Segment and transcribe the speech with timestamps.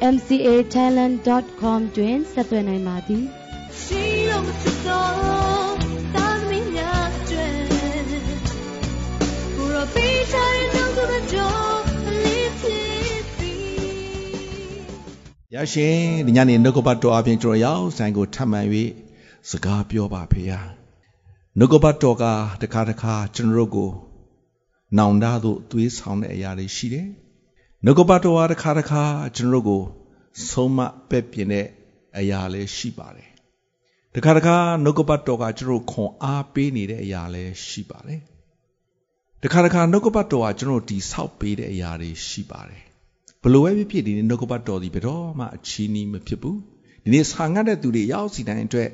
[0.00, 3.24] mcatalent.com တွင်ဆက်သွယ်နိုင်ပါသည်
[3.80, 4.52] ရှိတော်မူ
[4.86, 5.06] သော
[6.14, 7.46] သာသမီများကျွဲ
[9.56, 11.54] ကိုရောပေးချင်တဲ့သူတို့ကြော
[12.24, 13.54] လေးဖြစ်ပြီ
[15.54, 18.60] ရရှင်ဒီညနေနှုတ်ကပတ်တော်အပြင်ကျွန်တော်ရောက်ဆိုင်ကိုထပ်မံ၍
[19.50, 20.60] စကားပြောပါဖေဟာ
[21.58, 22.24] နှုတ်ကပတ်တော်က
[22.62, 23.90] တခါတခါကျွန်တော်တို့ကို
[24.98, 27.08] နောင်တသို့သွေးဆောင်တဲ့အရာတွေရှိတယ်
[27.84, 29.02] နှုတ်ကပတ်တော်ဟာတစ်ခါတစ်ခါ
[29.36, 31.66] ကျွန်တော်တို့ကိုဆုံးမပဲ့ပြင်းတဲ့
[32.18, 33.28] အရာလည်းရှိပါတယ်။
[34.14, 38.20] တစ်ခါတစ်ခါနှုတ်ကပတ်တော်ကကျွန်တော်ခွန်အားပေးနေတဲ့အရာလည်းရှိပါတယ်။
[39.42, 42.82] တစ်ခါတစ်ခါနှုတ်ကပတ်တော်ကကျွန်တော်တီဆောက်ပေးတဲ့အရာတွေရှိပါတယ်။
[43.42, 46.56] ဘလို့ပဲဖြစ်ဖြစ်ဒီနေ့နှုတ်ကပတ်တော်ဒီဘယ်တော့မှအချီးနှီးမဖြစ်ဘူး။
[47.04, 48.90] ဒီနေ့ဆာငတ်တဲ့သူတွေရောက်စီတိုင်းအတွက်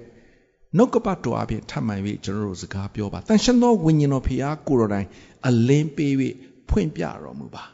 [0.77, 5.07] နှုတ်ကပတ်တော်အပြင်ထပ်မံ၍ကျွန်တော်တို့စကားပြောပါ။တန်ရှင်သောဝိညာဉ်တော်ဖခင်ကိုတော်တိုင်
[5.47, 6.13] အလင်းပေး၍
[6.69, 7.65] ဖွင့်ပြတော်မူပါ။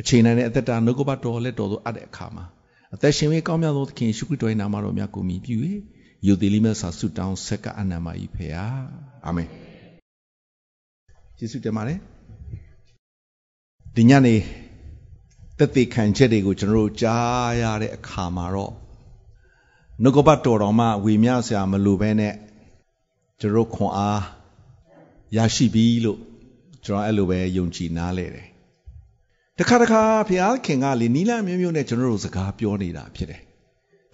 [0.00, 2.44] အချိန်တိုင်းနဲ့အသက်တာနှုတ်ကပတ်တော်လက်တော်သို့အပ်တဲ့အခါမှာ
[2.94, 5.56] အသက်ရှင်၍ကောင်းမြတ်သောသခင်ရှုခရစ်တော်၏နာမတော်များကိုမြည်ပြု၍
[6.26, 8.66] ယုသေးလေးမဲ့စာဆုတောင်းဆက်ကအနန္တမကြီးဖေဟာ
[9.26, 9.48] အာမင်
[11.38, 11.98] ယေရှုတင်ပါတယ်
[13.94, 14.34] ဒီညနေ
[15.58, 18.72] တက်သေးခံချက်တွေကိုကျွန်တော်တို့ကြားရတဲ့အခါမှာတော့
[20.02, 22.34] နှုတ်ကပတ်တော်တော်မှဝေမျှဆရာမလိုဘဲနဲ့
[23.40, 24.22] ကျွန်တော်ခွန်အား
[25.36, 26.18] ရရှိပြီလို့
[26.84, 28.49] ကျွန်တော်အဲ့လိုပဲယုံကြည်နားလဲတယ်
[29.60, 33.42] တခါတခါဘုရားခင်ကလေနီလာမျိုးမျိုးနဲ့ကျွန်တော်တို့စကားပြောနေတာဖြစ်တယ်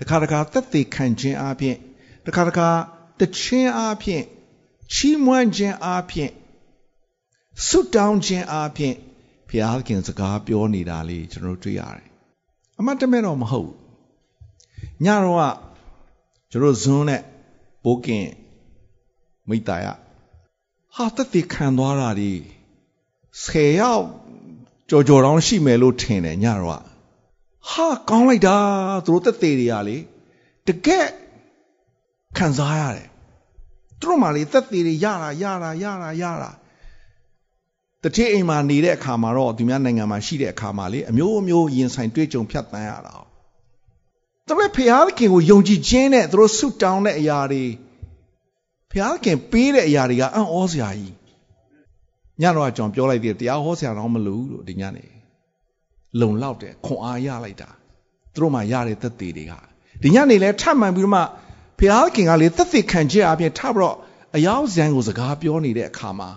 [0.01, 1.77] တခါတခါသက်သေခံခြင်းအပြင်
[2.27, 2.69] တခါတခါ
[3.21, 4.23] တခြင်းအပြင်
[4.93, 6.31] ချီးမွမ်းခြင်းအပြင်
[7.67, 8.95] ဆုတောင်းခြင်းအပြင်
[9.49, 12.09] ဘုရားခင်စကားပြောနေတာလေးကျွန်တော်တို့တွေ့ရတယ်
[12.79, 13.71] အမှတ်တမဲ့တော့မဟုတ်
[15.05, 15.43] ညတော့က
[16.51, 17.23] ကျွန်တော်ဇွန်းနဲ့
[17.85, 18.27] ဘိုးကင်
[19.49, 19.87] မိသားရ
[20.95, 22.33] ဟာသက်သေခံသွားတာဒီ
[23.43, 24.07] 10ယောက်
[24.91, 26.83] ကြော်ကြော်တောင်းရှိမယ်လို့ထင်တယ်ညတော့
[27.71, 28.57] ဟာကောင်းလိုက်တာ
[29.07, 29.97] သူတို့တက်သေးတွေကလေ
[30.67, 31.09] တကက်
[32.39, 33.09] ခံစားရတယ်
[34.01, 36.51] သူတို့မှလေတက်သေးတွေရတာရတာရတာရတာ
[38.03, 43.15] တတိအိမ်မှာနေတဲ့အခါမှာတော့သူများနိုင်ငံမှာရှိတဲ့အခါမှာလေအမျိုးအမျိုးရင်ဆိုင်တွေ့ကြုံဖြတ်တန်းရတာ
[44.49, 47.65] တပည့်ဖျားခင်ကိုယုံကြည်ခြင်းနဲ့သူတို့ဆုတောင်းတဲ့အရာတွေ
[48.93, 51.15] ဖျားခင်ပေးတဲ့အရာတွေကအံ့ဩစရာကြီး
[52.42, 55.06] ညတော့ကျွန်တော်ပြောလိုက်သေးတယ်တရားဟောဆရာတော့မလို့လို့ဒီညနေ
[56.20, 57.70] လုံလောက်တယ်ခွန်အားရလိုက်တာ
[58.34, 59.54] သူတို့မှရတဲ့သက်သေတွေက
[60.04, 61.22] ဒီညနေလဲထပ်မှန်ပြီးတော့မှ
[61.80, 63.98] ဖျားခင်ကလေသက်သေခံချက်အပြင်ထပ်ပြီးတော့
[64.36, 66.30] အယောက်ဇံကိုစကားပြောနေတဲ့အခါမှာ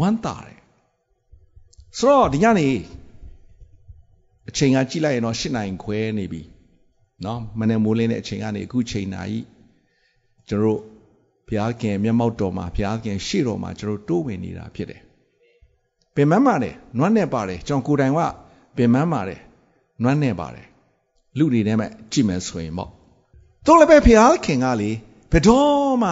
[0.00, 0.58] ဝမ်းသာတယ်
[1.98, 2.68] ဆိုတော့ဒီညနေ
[4.48, 6.42] အချိန်ကကြည့်လိုက်ရင်တော့၈နိုင်ခွဲနေပြီ
[7.22, 9.46] เนาะမနေ့မိုးလင်းတဲ့အချိန်ကနေအခုချိန်နာကြီး
[10.48, 10.80] ကျွန်တော်တို့
[11.48, 15.02] ဘုရားခင်မျက်မှောက်တော်မှာဘုရားခင်ရှေ့တော်မှာကျွန်တော်တိုးဝင်နေတာဖြစ်တယ်
[16.15, 18.19] ပင်မပါတယ်နွမ်းနဲ့ပါတယ်ကျွန်တော်ကိုယ်တိုင်က
[18.75, 19.41] ပင်မပါတယ်
[20.03, 20.67] နွမ်းနဲ့ပါတယ်
[21.37, 22.89] လူတွေနဲ့မှကြည့်မယ်ဆိုရင်ပေါ့
[23.65, 24.91] တို့လည်းပဲဖျားခင်ကလေ
[25.31, 26.11] ဘယ်တော့မှ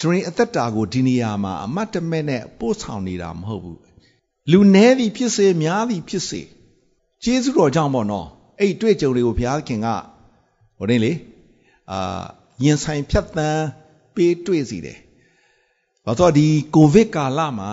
[0.00, 3.78] ကျွန်တော်အသက်တာကိုဒီနေရာမှာအမတ်တမဲ့နဲ့ပို့ဆောင်နေတာမဟုတ်ဘူး
[4.50, 6.42] လူနည်းသည်ဖြစ်စေများသည်ဖြစ်စေ
[7.22, 8.26] ကျေးဇူးတော်ကြောင့်ပေါ့နော်
[8.60, 9.88] အဲ့တွေ့ကြုံတွေကိုဘုရားခင်က
[10.78, 11.12] ဟိုနေလေ
[11.90, 12.24] အာ
[12.64, 13.64] ရင်ဆိုင်ဖြတ်တန်း
[14.14, 14.98] ပေးတွေ့စီတယ်
[16.04, 17.70] ဘာလို့ဒီကိုဗစ်ကာလမှာ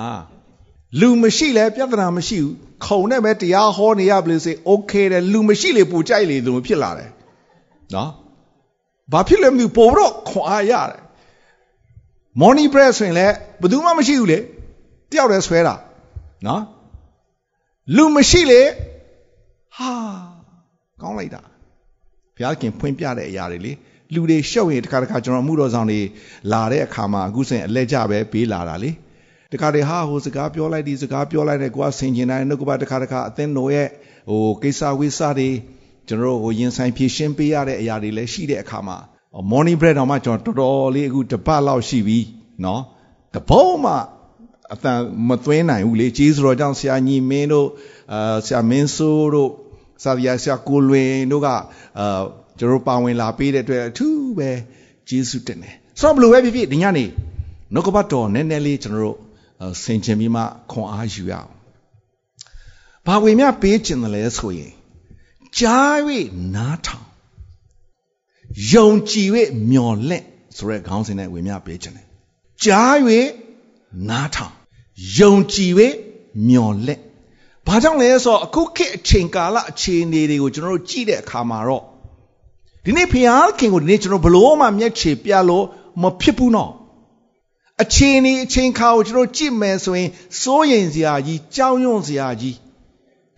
[1.00, 2.54] လူမရှိလဲပြဿနာမရှိဘူး
[2.84, 7.10] ခုံနဲ့ပဲတရားဟောနေရပါလို့စေโอเคတယ်လူမရှိလေပူကြိုက်လေသူဖြစ်လာတယ်
[7.94, 8.10] နော်
[9.12, 11.00] ဘာဖြစ်လဲမသိဘူးပို့တော့ခွန်အားရတယ်
[12.40, 14.38] morning bread ဆိုရင်လည်းဘယ်သူမှမရှိဘူးလေ
[15.10, 15.74] တယောက်တည်းဆွဲတာ
[16.46, 16.62] နော်
[17.96, 18.62] လူမရှိလေ
[19.76, 19.92] ဟာ
[21.02, 21.42] ကောင်းလိုက်တာ
[22.36, 23.72] ဘုရားခင်ဖွင့်ပြတဲ့အရာတွေလေ
[24.14, 26.00] လူတွေရှုပ်ရင်တခါတခါကျွန်တော်မှုတော်ဆောင်တွေ
[26.52, 28.90] လာတဲ့အခါမှာအခုဆိုရင်အလက်ကြပဲပေးလာတာလေ
[29.52, 33.88] တခါတည်းဟာဟိုစကားပြောလိုက်ဒီစကားပြောလိုက်တဲ့ကိုကဆင်ကျင်တိုင်းနှုတ်ကပတခါတခါအသင်းတော်ရဲ့
[34.30, 35.50] ဟိုကိစ္စဝိစ္စတွေ
[36.08, 38.98] ကျွန်တော်တို့ဟိုရင်ဆိုင်ဖြည့်ရှင်းပေးရတဲ့အရာတွေလည်းရှိတဲ့အခါမှာ
[39.52, 42.18] morning bread တော့မှကျွန်တော်တော်တော်လေးအခုတပတ်လောက်ရှိပြီ
[42.62, 42.80] เนาะ
[43.34, 43.92] တပုံးမှ
[44.72, 47.68] အတန်မသွင်းနိုင်ဘူးလေကြီးဆိုတော့ကြောင့်ဆရာညီမင်းတို့
[48.12, 49.50] အာဆရာမင်းစိုးတို့
[50.02, 52.22] ဆရာဆရာကိုလွင်တို့ကအာ
[52.58, 54.50] ကျွန်တော်ပါဝင်လာပေးတဲ့အတွက်အထူးပဲ
[55.08, 57.04] ကျေးဇူးတင်တယ်ဆိုတော့ဘလို့ပဲဖြစ်ဖြစ်ဒီညနေ
[57.74, 59.16] နှုတ်ကပတ်တော်နည်းနည်းလေးကျွန်တော်တို့
[59.81, 60.41] ဆင်ခြင်ပြီးမှ
[60.71, 61.49] ခွန်အားယူရအောင်
[63.05, 64.73] ဘာဝင်မြပေးခြင်းတယ်လဲဆိုရင်
[65.57, 65.95] ကြား၍
[66.55, 67.05] နားထောင်
[68.71, 69.29] ယုံကြည်၍
[69.69, 70.25] မျော်လင့်
[70.55, 72.07] ဆိုတဲ့ခေါင်းစဉ်နဲ့ဝင်မြပေးခြင်းတယ်
[72.63, 72.95] ကြား၍
[74.09, 74.53] နားထောင်
[75.17, 75.71] ယုံကြည်၍
[76.47, 77.01] မျော်လင့်
[77.67, 81.83] ဘာကြောင့်လဲဆိုတော့အခုခေတ်အချိန်ကာလအခြေအနေတွေကိုကျွန်တော်တို့ကြည့်တဲ့အခါမှာတော့
[82.85, 85.65] ဒီနေ့ဖျားခင်ကိုဒီနေ့ကျွန်တော်ဘလို့မှမျက်ခြေပြလို့
[86.01, 86.71] မဖြစ်ဘူးနော်
[87.81, 90.09] အချိန်นี้အချိန်ခါကိုကျွန်တော်ကြည့်မယ်ဆိုရင်
[90.41, 92.55] စိုးရိမ်စရာကြီးကြောက်ရွံ့စရာကြီး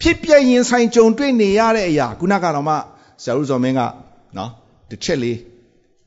[0.01, 2.75] ဖြစ်ပြရင်ဆိုင်ကြုံတွေ့နေရတဲ့အရာခုနကတော့မှ
[3.21, 3.81] ဆရာဦးဇော်မင်းက
[4.37, 4.51] နော်
[4.89, 5.37] တစ်ချက်လေး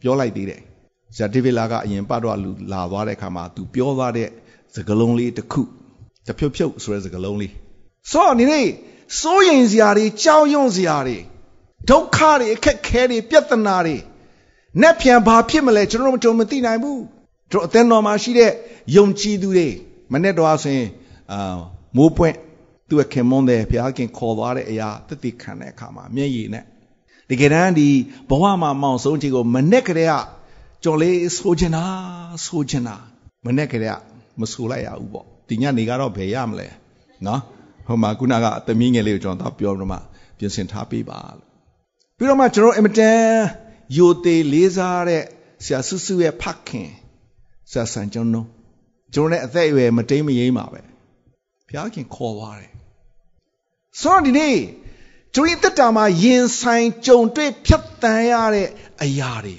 [0.00, 0.60] ပြောလိုက်သေးတယ်
[1.14, 4.28] ဆရာဒေးဗစ်လာကအရင်ပတ်တော့လူလာသွားတဲ့အခါမှာသူပြောသွားတဲ့
[4.74, 5.62] စကားလုံးလေးတစ်ခု
[6.26, 7.52] တဖြုတ်ဖြုတ်ဆိုတဲ့စကားလုံးလေး
[8.10, 8.66] ဆိုတော့ဒီနေ့
[9.20, 11.18] စိုးရိမ်စရာတွေကြောက်ရွံ့စရာတွေ
[11.90, 13.96] ဒုက္ခတွေအခက်ခဲတွေပြဿနာတွေ
[14.80, 17.00] နဲ့ပြန်ဘာဖြစ်မလဲကျွန်တော်တို့မကြုံမသိနိုင်ဘူး
[17.50, 18.50] တို့အသင်းတော်မှာရှိတဲ့
[18.96, 19.68] ယုံကြည်သူတွေ
[20.12, 20.88] မနေ့တော့ဆိုရင်
[21.32, 21.56] အာ
[21.96, 22.36] မိုးပွင့်
[22.88, 26.64] သူ့ခင်မွန်းတဲ့ဘုရားခင်ခေါ်သွားတဲ့အရာတသိခံတဲ့အခါမှာမျက်ရည်နဲ့
[27.30, 27.88] တကယ်တမ်းဒီ
[28.28, 30.14] ဘဝမှာမောင်ဆုံးခြင်းကိုမနဲ့ကလေးက
[30.84, 31.84] ကြော်လေးဆိုချင်တာ
[32.44, 32.96] ဆိုချင်တာ
[33.46, 33.94] မနဲ့ကလေးက
[34.40, 36.68] မဆိုလိုက်ရဘူးပေါ့ဒီညနေကတော့ဘယ်ရမလဲ
[37.26, 37.40] နော်
[37.86, 39.98] ဟိုမှာခုနကအသမီးငယ်လေးကိုကျွန်တော်ပြောတော့မှ
[40.38, 41.46] ပြင်ဆင်ထားပေးပါလို့
[42.16, 43.20] ပြီးတော့မှကျွန်တော်အင်မတန်
[43.96, 45.22] ယိုသေးလေးစားတဲ့
[45.64, 46.90] ဆရာဆုစုရဲ့ဖခင်
[47.70, 48.46] ဆရာဆန်ကျောင်းတို့
[49.14, 50.80] ကျွန်တော်လည်းအသက်အရွယ်မတိမ်မယိမ်းပါပဲ
[51.66, 52.72] ဘုရားခင်ခေါ်သွားတယ်
[54.00, 54.56] ဆိုတော့ဒီနေ့
[55.34, 58.68] ကျွန်တော်တက်တာမှာရင်ဆိုင်ကြုံတွေ့ဖြတ်တန်းရတဲ့
[59.02, 59.56] အရာတွေ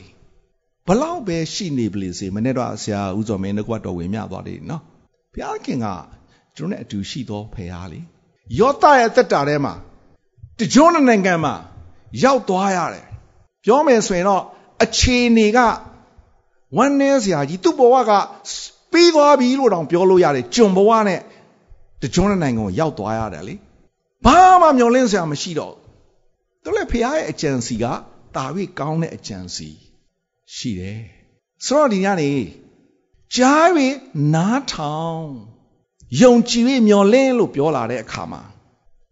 [0.88, 4.82] ဘလောက်ပဲရှိနေပလေစေမနေ့တော့ဆရာဦးစောမင်းတို့ကတော့ဝင်မြသွားတယ်နော်
[5.34, 5.88] ဘုရားခင်က
[6.56, 8.00] ကျွန်တော်နဲ့အတူရှိသောဖခင်လေ
[8.60, 9.74] ယောသရဲ့တက်တာထဲမှာ
[10.60, 11.54] တကြွနိုင်ငံမှာ
[12.24, 13.06] ရောက်သွားရတယ်
[13.66, 14.44] ပြောမယ်ဆိုရင်တော့
[14.84, 15.60] အခြေအနေက
[16.76, 18.12] ဝမ်းနည်းစရာကြီးသူ့ဘဝက
[18.92, 21.20] ပြီးသွားပြီလို့တောင်ပြောလို့ရတယ်ကျွန်ဘဝနဲ့
[22.02, 23.56] တကြွနိုင်ငံကိုရောက်သွားရတယ်လေ
[24.26, 25.74] ဘာမှမျောလင့်စရာမရှိတော့
[26.64, 27.86] သူလည်းဖခင်ရဲ့အကြံစီက
[28.36, 28.46] တာ၍
[28.80, 29.70] ကောင်းတဲ့အကြံစီ
[30.56, 31.02] ရှိတယ်
[31.66, 32.32] ဆိုတော့ဒီညနေ
[33.36, 33.68] ကြား၍
[34.34, 35.24] နားထောင်
[36.22, 38.42] ယုံကြည်၍မျောလင့်လို့ပြောလာတဲ့အခါမှာ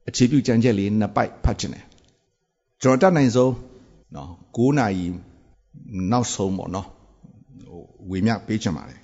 [0.07, 1.85] အခြေပြုကြံချက်လေးနှစ်ပိုက်ဖတ်ခြင်းတယ်
[2.81, 3.53] ကျွန်တော်တတ်နိုင်ဆုံး
[4.15, 5.07] နော်9နာရီ
[6.11, 6.94] နောက်ဆုံးပေါ့နော်ဟို
[8.09, 8.99] ဝေမျှပေးချင်ပါတယ်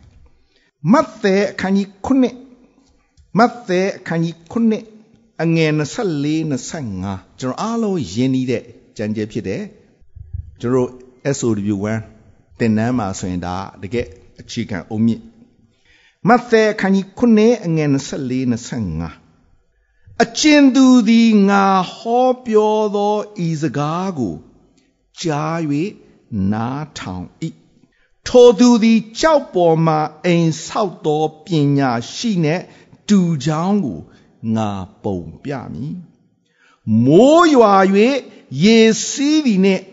[0.92, 8.64] မတ်သဲအခန်းကြီး9မတ်သဲအခန်းကြီး9အငယ်24 25ကျွန်တော်အားလုံးယဉ်ဤတဲ့
[8.98, 9.64] ကြံကြဲဖြစ်တယ်
[10.62, 10.90] ကျွန်တော်
[11.38, 11.86] SOW1
[12.60, 14.08] တင်နန်းမှာဆိုရင်ဒါတကယ်
[14.40, 15.22] အခြေခံအုံမြင့်
[16.28, 18.36] မတ်သဲအခန်းကြီး9အငယ်24
[19.04, 21.66] 25အကျဉ်သူသည်ငါ
[21.96, 24.36] ဟောပြောသောဤစကားကို
[25.22, 25.58] ကြား၍
[26.52, 27.26] နားထောင်၏
[28.28, 29.96] ထိုသူသည်ကြောက်ပေါ်မှ
[30.26, 31.48] အိမ်ဆောက်သောပ
[31.78, 32.64] ညာရှိနှင့်
[33.10, 34.00] တူချောင်းကို
[34.56, 34.72] ငါ
[35.04, 35.96] ပုံပြမည်
[37.06, 37.76] မိုးရွာ၍
[38.64, 39.84] ရေစီးသည်နှင့်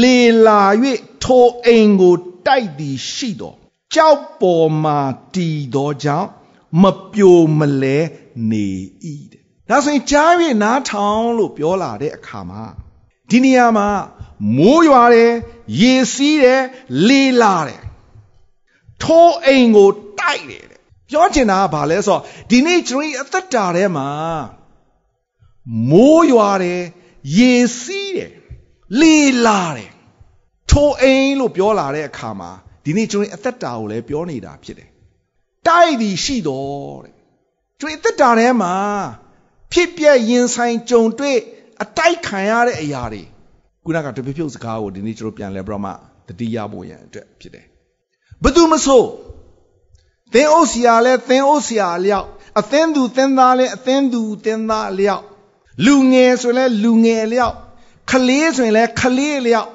[0.00, 0.62] လေလာ၍
[1.24, 2.14] ထိုအိမ်ကို
[2.46, 3.54] တိုက်သည်ရှိသော
[3.94, 4.92] ကြောက်ပေါ်မှ
[5.34, 6.28] တည်သောကြောင့်
[6.82, 7.98] မပြိုမလဲ
[8.50, 8.68] နေ၏
[9.32, 10.32] တဲ့ဒါဆိုရင်ကြား၍
[10.62, 12.62] နားထောင်လို့ပြောလာတဲ့အခါမှာ
[13.30, 13.88] ဒီနေရာမှာ
[14.56, 15.32] မိုးရွာတယ်
[15.80, 16.62] ရေစီးတယ်
[17.08, 17.82] လေလာတယ်
[19.02, 20.80] ထိုးအိမ်ကိုတိုက်တယ်တဲ့
[21.10, 24.08] ပြောချင်တာကဘာလဲဆိုတော့ဒီနေ့ကျွန်တော်အသက်တာထဲမှာ
[25.90, 26.82] မိုးရွာတယ်
[27.38, 28.30] ရေစီးတယ်
[29.00, 29.16] လေ
[29.46, 29.90] လာတယ်
[30.70, 32.50] ထိုးအိမ်လို့ပြောလာတဲ့အခါမှာ
[32.84, 34.88] ဒီနေ့ကျွန်တော်အသက်တာကိုလည်းပြောနေတာဖြစ်တယ်
[35.68, 37.14] တိုက်သည်ရှိတော်တဲ့
[37.80, 38.74] ကျွန်တော်အသက်တာထဲမှာ
[39.72, 41.38] ဖြစ်ပြရင်ဆိုင်ကြုံတွေ့
[41.82, 43.22] အတိုက်ခံရတဲ့အရာတွေ
[43.84, 45.90] ခုနကတပြဖြုတ်စကားကိုဒီနေ့ကျွန်တော်ပြန်လဲပြတော့မှ
[46.28, 47.64] တတိယဖို့ရန်အတွက်ဖြစ်တယ်
[48.42, 49.02] ဘသူမဆို
[50.32, 52.26] သင်အုပ်စီယာလဲသင်အုပ်စီယာလျောက်
[52.60, 55.24] အသင်းသူသင်သားလဲအသင်းသူသင်သားလျောက်
[55.84, 57.56] လူငယ်ဆိုရင်လဲလူငယ်လျောက်
[58.10, 59.70] ခလေးဆိုရင်လဲခလေးလျောက်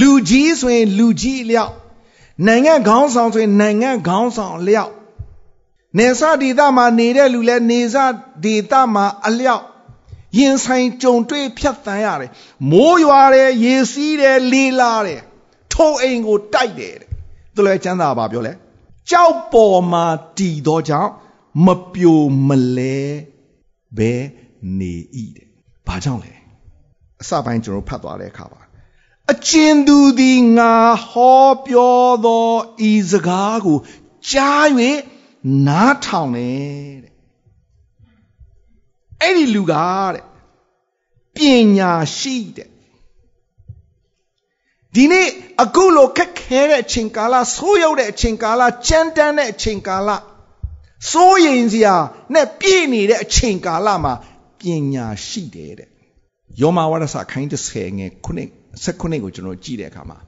[0.00, 1.72] လူကြီးဆိုရင်လူကြီးလျောက်
[2.46, 4.92] နိုင်ငံခေါင်းဆောင်ဆိုရင်နိုင်ငံခေါင်းဆောင်လျောက်
[5.98, 7.96] နေစဒေသမှာနေတဲ့လူလဲနေစ
[8.44, 9.64] ဒေသမှာအလျောက်
[10.38, 12.30] ရင်ဆိုင်ကြုံတွေ့ဖြတ်တန်းရတယ်
[12.70, 15.22] မိုးရွာတယ်ရေစီးတယ်လေလာတယ်
[15.72, 17.10] ထိုးအိမ်ကိုတိုက်တယ်တဲ့
[17.54, 18.52] သူလည်းချမ်းသာပါပြောလဲ
[19.10, 20.06] ကြောက်ပေါ်မှာ
[20.38, 21.10] တည်သောကြောင့်
[21.66, 22.98] မပြိုမလဲ
[23.98, 24.12] ဘဲ
[24.78, 24.94] နေ၏
[25.36, 25.48] တဲ့
[25.86, 26.32] ဘာကြောင့်လဲ
[27.22, 28.60] အစပိုင်းကျွန်တော်ဖတ်သွားတဲ့အခါပါ
[29.32, 30.74] အကျဉ်သူသည်ငါ
[31.08, 32.50] ဟောပြောသော
[32.90, 33.78] ဤစကားကို
[34.30, 34.66] ကြား၍
[35.66, 37.15] နားထောင်တယ်တဲ့
[39.22, 39.72] အဲ့ဒီလူက
[40.12, 40.24] တဲ့
[41.36, 41.38] ပ
[41.76, 42.68] ညာရှိတဲ့
[44.94, 45.28] ဒီနေ့
[45.62, 50.10] အခုလိုခက်ခဲတဲ့အချိန်ကာလဆိုးရောက်တဲ့အချိန်ကာလကြမ်းတမ်းတဲ့အချိန်ကာလ
[51.10, 51.94] စိုးရင်စရာ
[52.34, 54.14] နဲ့ပြည့်နေတဲ့အချိန်ကာလမှာ
[54.60, 55.88] ပညာရှိတယ်တဲ့
[56.60, 58.48] ယောမဝါဒစာခိုင်း30ငယ်ခုနှစ်
[58.84, 60.18] 16ကိုကျွန်တော်ကြည့်တဲ့အခါမှာ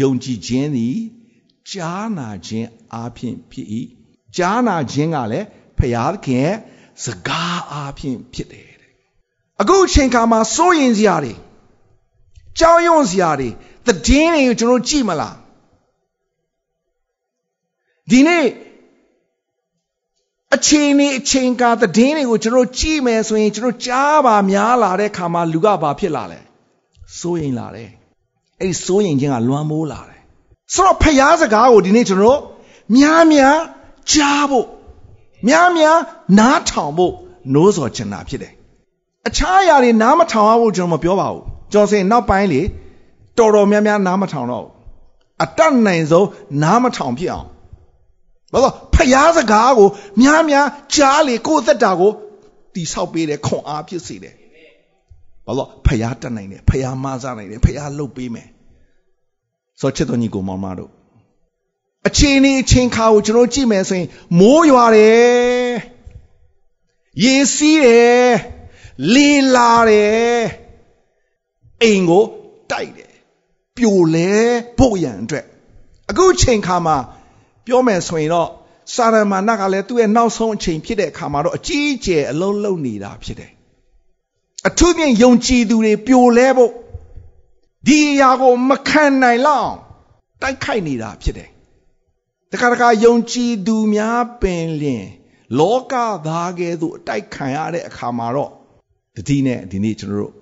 [0.00, 0.96] ယုံကြည်ခြင်းသည်
[1.70, 3.66] ကြားနာခြင်းအပြင်ဖြစ်၏
[4.36, 5.46] ကြားနာခြင်းကလည်း
[5.78, 6.56] ဖျားခင်ရဲ့
[7.04, 8.92] စကားအပြင်ဖြစ်တယ်တဲ့
[9.60, 11.34] အခုအချိန်ခါမှာစိုးရင်စရာတွေ
[12.58, 13.48] ကြောက်ရွံ့စရာတွေ
[13.86, 15.36] သတင်းတွေကိုကျွန်တော်ကြည့်မလား
[18.10, 18.46] ဒီနေ့
[20.54, 26.40] အချိန်နေအချိန်ကာသတင်းတွေကိုကျွန်တော်ကြည့်မယ်ဆိုရင်ကျွန်တော်ကြားပါများလာတဲ့ခါမှာလူကဘာဖြစ်လာလဲ
[27.18, 27.90] စိုးရင်လာတယ်
[28.60, 30.20] အဲ့ဒီစိုးရင်ခြင်းကလွမ်းမိုးလာတယ်
[30.74, 32.40] ဆိုတော့ဖျားစကားကိုဒီနေ့ကျွန်တော်
[32.96, 33.58] များများ
[34.12, 34.66] ကြားဖို့
[35.48, 35.98] များများ
[36.38, 37.14] နားထောင်ဖို့
[37.54, 38.52] နိုးစော်ချင်တာဖြစ်တယ်
[39.28, 42.60] အခြားအရာတွေနားမထောင်အောင်ကျွန်တော်မပြောပါဘူးကျွန်တော်စင်နောက်ပိုင်းလေ
[43.38, 44.66] တော်တော်များများနားမထောင်တော့
[45.42, 46.28] အတတ်နိုင်ဆုံး
[46.62, 47.48] နားမထောင်ဖြစ်အောင်
[48.52, 49.88] ဘာလို့ဖျားစကားကို
[50.22, 52.12] များများကြားလေကိုယ့်သက်တာကို
[52.74, 54.34] တိဆောက်ပေးတယ်ခွန်အားဖြစ်စေတယ်
[55.46, 58.48] ဘာလို့ဖျားတတ်နိုင်တယ်ဖျားမဆနိုင်တယ်ဖျားလှုပ်ပေးမယ်
[59.80, 60.90] ဆိုချစ်တော်ညီကိုမောင်မတို့
[62.08, 65.72] အချိန်นี้အချိန်ခါကိုကျွန်တော်ကြည့်မယ်ဆိုရင်မိုးရွာတယ်
[67.22, 68.30] ရေစီးတယ်
[69.14, 70.42] လေလာတယ်
[71.82, 72.24] အိမ်ကို
[72.70, 73.12] တိုက်တယ်
[73.76, 74.30] ပြိုလဲ
[74.78, 75.46] ဖို့ရန်အတွက်
[76.10, 76.96] အခုချိန်ခါမှာ
[77.66, 78.50] ပြောမယ်ဆိုရင်တော့
[78.94, 83.52] စာရမဏကလည်းသူ့ရဲ့နောက်ဆုံးအချိန်ဖြစ်တဲ့အခါမှာတော့အကြီးအကျယ်အလုံးလုံးနေတာဖြစ်တယ်
[84.68, 86.72] အထူးဖြင့်ယုံကြည်သူတွေပြိုလဲဖို့
[87.86, 89.72] ဒီအရာကိုမခံနိုင်လောက်
[90.42, 91.51] တိုက်ခိုက်နေတာဖြစ်တယ်
[92.52, 95.06] တခါတခါယုံကြည်သူများပင်လင်
[95.58, 95.94] လောက
[96.26, 98.50] သားကဲ့သို့အတိုက်ခံရတဲ့အခါမှာတော့
[99.16, 100.32] တတိနဲ့ဒီနေ့ကျွန်တော်တို့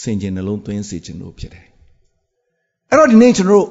[0.00, 1.66] စင်ကျင်နှလုံးသွင်းစေခြင်းလို့ဖြစ်တယ်
[2.88, 3.68] အဲ့တော့ဒီနေ့ကျွန်တော်တို့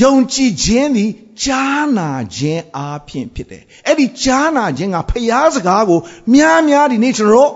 [0.00, 1.10] ယုံကြည်ခြင်းသည်
[1.42, 6.00] ကြားနာခြင်းအားဖြင့်ဖြစ်တယ်အဲ့ဒီကြားနာခြင်းကဖျားစကားကို
[6.34, 7.52] များများဒီနေ့ကျွန်တော်တို့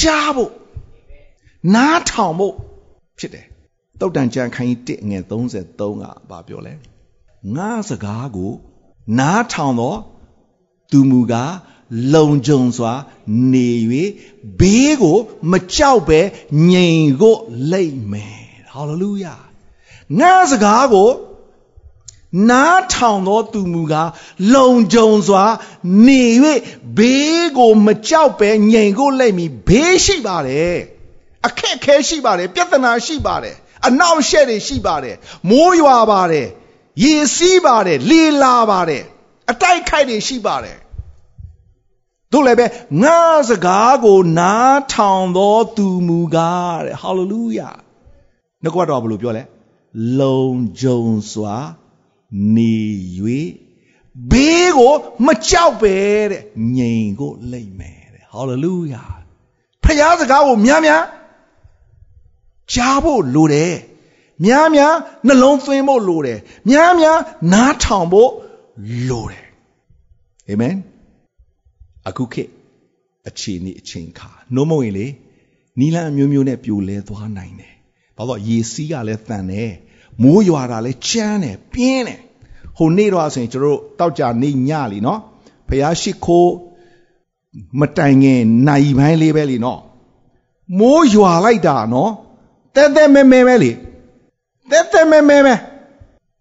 [0.00, 0.50] ကြားဖို့
[1.74, 2.54] နားထောင်ဖို့
[3.18, 3.46] ဖြစ်တယ်
[4.00, 6.72] တုတ်တန်ကြံခိုင်း1ငွေ33ကဘာပြောလဲ
[7.56, 8.52] ငါစကားကို
[9.18, 9.98] နားထောင်တော့
[10.90, 11.54] သူမူကား
[12.14, 12.92] လုံခြုံစွာ
[13.52, 13.68] နေ၍
[14.60, 15.18] ဘေးကို
[15.50, 16.20] မကြောက်ပဲ
[16.70, 17.36] ငြိမ်ကို
[17.72, 19.34] လိမ့်မယ်ဟာလေလုယာ
[20.18, 21.10] ငါစကားကို
[22.50, 24.10] နားထောင်သောသူမူကား
[24.54, 25.44] လုံခြုံစွာ
[26.06, 26.22] နေ၍
[26.96, 30.76] ဘေးကိုမကြောက်ပဲငြိမ်ကိုလိမ့်မည်ဘေးရှိပါတယ်
[31.46, 33.56] အခက်ခဲရှိပါတယ်ပြဿနာရှိပါတယ်
[33.86, 35.16] အနောက်ရှက်တွေရှိပါတယ်
[35.50, 36.48] မိုးရွာပါတယ်
[37.02, 39.04] ရေစီးပါတယ်လေလာပါတယ်
[39.50, 40.78] အတိုက်ခိုက်တွေရှိပါတယ်
[42.32, 42.66] တို့လည်းပဲ
[43.02, 47.70] ငါစကားကိုနားထောင်သောသူမူကားတဲ့ဟာလေလုယာ
[48.62, 49.42] နှုတ်ကပတ်တော်ဘယ်လိုပြောလဲ
[50.20, 50.46] လုံ
[50.80, 51.56] ခြုံစွာ
[52.54, 52.76] နေ၍
[54.30, 54.94] ဘေးကို
[55.26, 55.96] မကြောက်ပဲ
[56.30, 56.42] တဲ့
[56.76, 59.04] ငြိမ်ကိုလိမ့်မယ်တဲ့ဟာလေလုယာ
[59.84, 61.04] ဖခင်စကားကိုများများ
[62.72, 63.74] ကြားဖို့လိုတယ်
[64.44, 64.94] များများ
[65.26, 66.38] နှလုံးသွင်းဖို့လိုတယ်
[66.70, 67.18] များများ
[67.52, 68.30] နားထောင်ဖို့
[69.08, 69.46] လိုတယ်
[70.48, 70.74] အာမင်
[72.08, 72.50] အခုခေတ်
[73.28, 75.06] အခြေအနေအချိန်ခါနှုံးမဝင်လေ
[75.78, 77.74] နီလန်အမျိုးမျိုးနဲ့ပြိုလဲသွားနိုင်တယ်
[78.16, 79.72] ဘာလို့ရေစီးကလည်းတန်တယ်
[80.22, 82.20] မိုးရွာတာလည်းချမ်းတယ်ပြင်းတယ်
[82.76, 85.20] ဟိုနေ့တော့ဆိုရင်ကျွန်တော်တို့တောက်ကြနေညလीနော်
[85.68, 86.52] ဖះရှိခိုး
[87.80, 89.80] မတိုင်ခင်နိုင်ပိုင်းလေးပဲလीနော်
[90.78, 92.12] မိုးရွာလိုက်တာနော်
[92.74, 93.72] တဲတဲမဲမဲပဲလေ
[94.70, 95.54] တဲတဲမဲမဲပဲ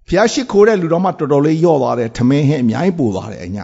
[0.08, 3.58] ဖះရှိခိုးတဲ့လူတော်မှတော်တော်လေးယော့သွားတယ်ထမင်းဟင်းအများကြီးပို့သွားတယ်အည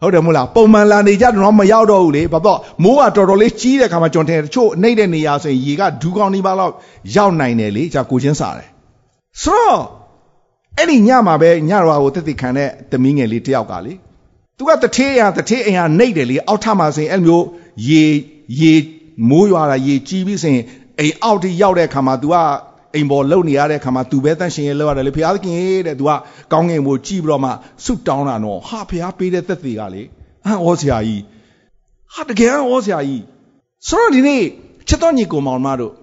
[0.00, 6.72] ဟုတ်တယ်မို့လားပုံမှန်လာနေကြတော့မရောက်တော့ဘူးလေဘာတော့မိုးကတော်တော်လေးကြီးတဲ့ခါမှာကျွန်တော်ထင်တချို့နှိမ့်တဲ့နေရာဆိုရင်ရေကဒူးကောင်းနေပါတော့
[7.16, 8.68] ရောက်နိုင်တယ်လေကြာကိုချင်းစားတယ်
[9.42, 9.82] ဆိုတော့
[10.76, 13.92] အဲ့ဒီညမှာပဲညတော်ကိုတက်တက်ခံတဲ့သမီးငယ်လေးတယောက်ကလေ
[14.56, 17.44] သူကတထေးရတထေးအင်ဟာနှိမ့်တယ်လေအောက်ထမှာဆိုရင်အဲ့မျိုး
[17.88, 18.04] ရေ
[18.60, 18.74] ရေ
[19.28, 20.64] မိုးရွာတာရေကြီးပြီးဆိုရင်
[20.98, 22.34] အိမ်အောက်ထိရောက်တဲ့ခါမှာ तू က
[22.94, 26.10] အိမ်ပေါ်လုံနေရတဲ့ခါမှာ तू ပဲတန့်ရှင်ရဲလောက်ရတယ်လေဖခင်ခင်တဲ့ तू က
[26.52, 27.50] ကောင်းငင်ကိုကြည့်ပြီးတော့မှ
[27.84, 30.02] ဆုတောင်းတာနော်ဟာဖခင်ပေးတဲ့သက်သေကလေ
[30.46, 31.22] အံ့ဩစရာကြီး
[32.14, 33.22] ဟာတကယ်အံ့ဩစရာကြီး
[33.88, 34.42] ဆိုတော့ဒီနေ့
[34.88, 35.94] ချက်တော်ညီကိုမောင်မတို့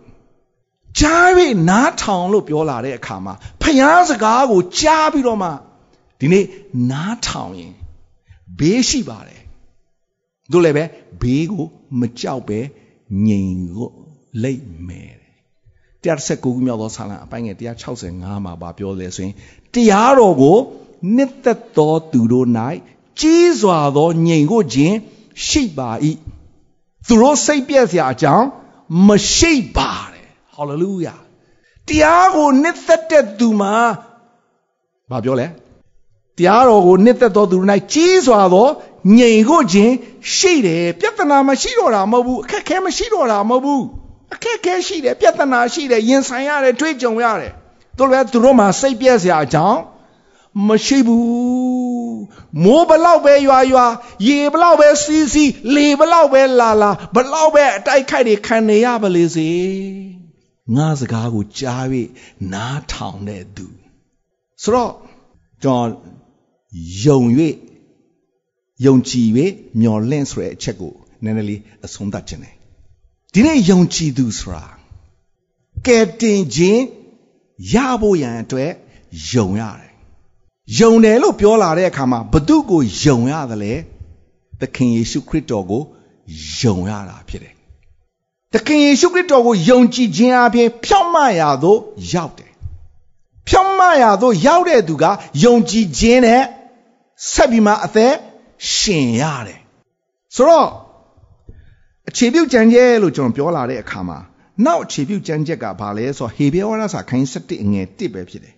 [1.00, 5.50] ကြားပြီးနားထောင်လို့ပြောလာတဲ့အခါမှာဖယားစကားကိုကြားပြီးတော့မှ
[6.20, 6.46] ဒီနေ့
[6.91, 7.74] နားထောင်ရင်
[8.60, 9.41] ဘေးရှိပါတယ်
[10.51, 10.84] တို့လည်းပဲ
[11.22, 11.65] ဘေးကို
[12.00, 12.60] မကြောက်ပဲ
[13.25, 13.89] ငြိမ်ကို
[14.44, 15.16] လိတ်မယ်
[16.04, 17.56] 119ခုမြောက်သောဆာလံအပိုင်းငယ်
[18.00, 19.34] 165မှာဗာပြောလဲဆိုရင်
[19.74, 20.58] တရားတော်ကို
[21.16, 22.48] နှစ်သက်သောသူတို့၌
[23.20, 24.96] ကြီးစွာသောငြိမ်ကိုခြင်း
[25.48, 25.89] ရှိပါ၏
[27.08, 28.48] သူတို့စိတ်ပြည့်စရာအကြောင်း
[29.08, 31.16] မရှိပါတဲ့ဟာလေလုယာ
[31.88, 33.74] တရားကိုနှစ်သက်တဲ့သူမှာ
[35.12, 35.48] ဘာပြောလဲ
[36.38, 38.68] တရားတော်ကိုနှစ်သက်သောသူတို့၌ကြီးစွာသော
[39.18, 39.94] ငြိမ်ကိုခြင်း
[40.36, 47.53] ရှိတယ်ပြဿနာမရှိတော့တာမဟုတ်ဘူးအခက်ခဲမရှိတော့တာမဟုတ်ဘူး အခက်ခဲရှိတယ်ပြဿနာရှိတယ်ရင်ဆိုင်ရတယ်တွေးကြုံရတယ်
[47.98, 49.79] တို့လည်းသူတို့မှာစိတ်ပြက်စရာအကြောင်း
[50.67, 52.19] မရှိဘူး
[52.63, 53.86] မိုးဘလောက်ပဲရွာရွာ
[54.27, 59.50] ရေဘလောက်ပဲစီးစီးလေဘလောက်ပဲလာလာဘလောက်ပဲအတိုက်ခိုက်တွေခံနေရပါလေစေ
[60.75, 61.86] ငါစကားကိုကြား၍
[62.53, 63.67] နားထောင်တဲ့သူ
[64.62, 64.91] ဆိုတော့
[65.63, 65.88] ကျွန်တော်
[67.03, 67.19] ယုံ၍
[68.86, 69.27] ယုံကြည်၍
[69.79, 70.93] မျော်လင့်ဆိုတဲ့အချက်ကို
[71.24, 72.56] နည်းနည်းလေးအဆုံးသတ်ခြင်းတယ်
[73.38, 74.65] ဒီနေ့ယုံကြည်သူဆိုတာ
[75.86, 76.84] ကဲတင်ခြင်း
[77.74, 78.72] ရဖို့ရန်အတွက်
[79.32, 79.91] ယုံရတယ်
[80.79, 83.74] ယုံတယ်လို့ပြောလာတဲ့အခါမှာဘု து ကိုယုံရတယ်လေ
[84.62, 85.82] သခင်ယေရှုခရစ်တော်ကို
[86.60, 87.53] ယုံရတာဖြစ်တယ်
[88.53, 91.79] သခင်ယေရှုခရစ်တော်ကိုယုံကြည်ခြင်းအပြင်ဖြောင့်မတ်ရာသို့
[92.13, 92.51] ရောက်တယ်
[93.48, 95.06] ဖြောင့်မတ်ရာသို့ရောက်တဲ့သူက
[95.44, 96.44] ယုံကြည်ခြင်းနဲ့
[97.32, 98.13] ဆက်ပြီးမှအသက်
[98.74, 99.60] ရှင်ရတယ်
[100.36, 100.87] ဆိုတော့
[102.09, 104.17] အခြေပြုကြံကျဲလို့ကျွန်တော်ပြောလာတဲ့အခါမှာ
[104.65, 108.55] နောက်အခြေပြုကြံကျက်ကဘာလဲဆိုတော့ဟေဘဲဝါဒစာခိုင်း7အငယ်1ပဲဖြစ်တယ်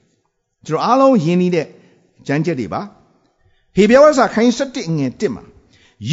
[0.66, 1.68] ကျွန်တော်အားလုံးယင်းနေတဲ့
[2.28, 2.82] ကြံကျက်တွေပါ
[3.76, 5.44] ဟေဘဲဝါဒစာခိုင်း7အငယ်1မှာ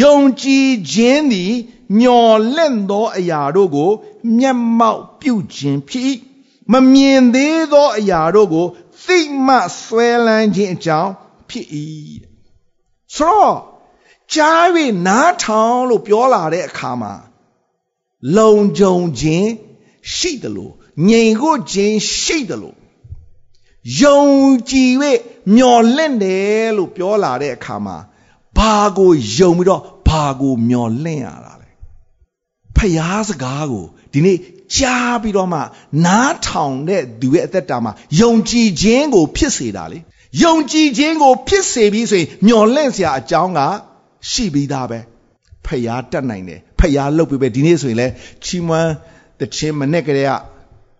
[0.00, 1.52] ယုံကြည်ခြင်းသည်
[2.00, 3.90] မျော်လင့်သောအရာတို့ကို
[4.38, 6.16] မျက်မှောက်ပြုခြင်းဖြစ်
[6.72, 8.66] မမြင်သေးသောအရာတို့ကို
[9.04, 11.12] သိမှဆွဲလန်းခြင်းအကြောင်း
[11.48, 11.66] ဖြစ်၏
[13.16, 13.56] ဆိုတော့
[14.34, 14.64] ကြား၍
[15.06, 17.12] နားထောင်လို့ပြောလာတဲ့အခါမှာ
[18.36, 19.48] လုံခြုံခြင်း
[20.14, 20.72] ရှိတယ်လို့
[21.08, 22.76] ငြိမ်ကိုခြင်းရှိတယ်လို့
[24.00, 24.24] ယုံ
[24.70, 24.90] ကြည်၍
[25.54, 27.96] မျော်လင့်တယ်လို့ပြောလာတဲ့အခါမှာ
[28.56, 31.70] ဘာကိုယုံပြီးတော့ဘာကိုမျော်လင့်ရတာလဲ
[32.76, 34.38] ဖျားစကားကိုဒီနေ့
[34.74, 35.60] ကြားပြီးတော့မှ
[36.06, 39.98] နားထောင်တဲ့သူရဲ့အသက်တာမှာယုံကြည်ခြင်းကို ဖြစ်စေတာလေ
[40.42, 43.60] ယုံကြည်ခြင်းကို ဖြစ်စေပြီးဆိုရင်မျော်လင့်စရာအကြောင်းက
[44.30, 44.98] ရှိပြီးသားပဲ
[45.66, 48.06] ဖျားတက်နိုင်တယ် ဖျားလုပ်ပြီးပဲဒီနေ့ဆိုရင်လဲ
[48.44, 48.92] ချီးမွမ်း
[49.40, 50.32] တခြင်းမနဲ့ကလေးက